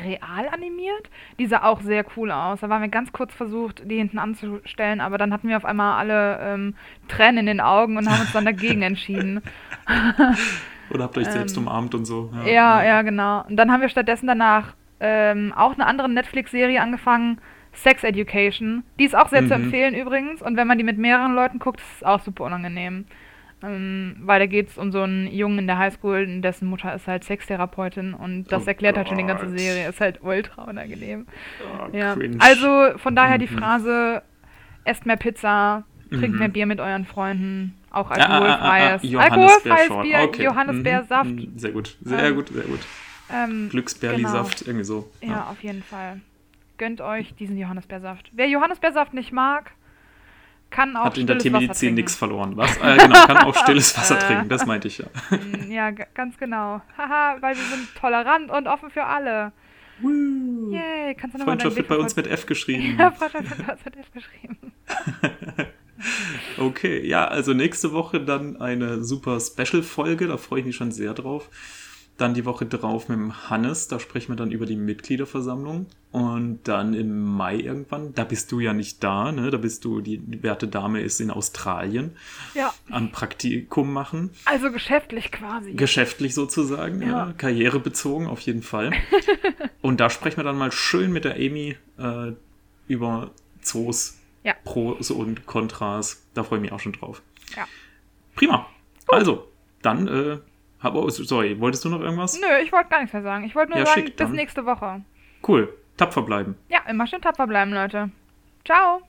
[0.05, 1.11] real animiert.
[1.41, 2.61] Die sah auch sehr cool aus.
[2.61, 5.99] Da waren wir ganz kurz versucht, die hinten anzustellen, aber dann hatten wir auf einmal
[5.99, 6.75] alle ähm,
[7.09, 9.43] Tränen in den Augen und haben uns dann dagegen entschieden.
[10.91, 12.33] Oder habt ihr euch selbst ähm, umarmt und so.
[12.47, 13.45] Ja, ja, genau.
[13.49, 17.41] Und dann haben wir stattdessen danach ähm, auch eine andere Netflix-Serie angefangen,
[17.73, 18.85] Sex Education.
[18.99, 19.65] Die ist auch sehr zu Mhm.
[19.65, 20.43] empfehlen übrigens.
[20.43, 23.07] Und wenn man die mit mehreren Leuten guckt, ist es auch super unangenehm.
[23.65, 27.07] Ähm, weil da geht es um so einen Jungen in der Highschool, dessen Mutter ist
[27.07, 29.49] halt Sextherapeutin und das Oh erklärt halt schon die ganze.
[29.49, 29.89] Serie.
[29.89, 31.27] Ist halt ultra unangenehm.
[31.61, 32.17] Oh, Ja.
[32.41, 33.59] Also von daher die Mhm.
[33.59, 34.23] Phrase,
[34.85, 36.39] esst mehr Pizza, trinkt Mhm.
[36.41, 39.89] mehr Bier mit euren Freunden, auch Ah, ah, ah, ah, alkoholfreies, alkoholfreies.
[40.03, 40.45] Bier, Okay.
[40.45, 41.31] Johannisbeersaft.
[41.31, 42.81] Mhm, Sehr gut, sehr Ähm, gut, sehr gut.
[43.33, 45.09] Ähm, Glücksberli-Saft, irgendwie so.
[45.23, 46.21] Ja, auf jeden Fall.
[46.83, 48.33] Gönnt euch diesen Johannisbeersaft.
[48.35, 49.71] Wer Johannisbeersaft nicht mag,
[50.69, 52.57] kann auch Hat in der Tiermedizin nichts verloren.
[52.57, 52.77] Was?
[52.79, 54.19] Äh, genau, kann auch stilles Wasser Äh.
[54.19, 55.07] trinken, das meinte ich ja.
[55.31, 56.83] Mm, Ja, ganz genau.
[56.99, 59.53] Haha, weil wir sind tolerant und offen für alle.
[60.03, 62.97] Yay, kannst du nochmal Freundschaft wird bei uns mit F geschrieben.
[62.99, 64.59] Ja, Freundschaft wird bei uns mit F geschrieben.
[66.59, 71.15] Okay, ja, also nächste Woche dann eine super Special-Folge, da freue ich mich schon sehr
[71.15, 71.49] drauf.
[72.19, 75.87] Dann die Woche drauf mit dem Hannes, da sprechen wir dann über die Mitgliederversammlung.
[76.13, 79.51] Und dann im Mai irgendwann, da bist du ja nicht da, ne?
[79.51, 82.15] Da bist du, die werte Dame ist in Australien
[82.55, 84.31] Ja, am Praktikum machen.
[84.45, 85.73] also geschäftlich quasi.
[85.73, 87.09] Geschäftlich sozusagen, ja.
[87.29, 87.33] Ja.
[87.33, 88.93] karrierebezogen auf jeden Fall.
[89.81, 92.33] Und da sprechen wir dann mal schön mit der Amy äh,
[92.89, 93.31] über
[93.63, 94.55] Zoos, Ja.
[94.65, 96.23] Pros und Kontras.
[96.35, 97.23] Da freue ich mich auch schon drauf.
[97.57, 97.67] Ja.
[98.35, 98.67] Prima.
[99.09, 99.49] Also,
[99.81, 100.39] dann, äh,
[100.85, 102.41] oh, sorry, wolltest du noch irgendwas?
[102.41, 103.45] Nö, ich wollte gar nichts mehr sagen.
[103.45, 105.03] Ich wollte nur Ja, sagen, bis nächste Woche.
[105.47, 105.73] Cool.
[105.97, 106.57] Tapfer bleiben.
[106.69, 108.11] Ja, immer schön tapfer bleiben, Leute.
[108.65, 109.03] Ciao.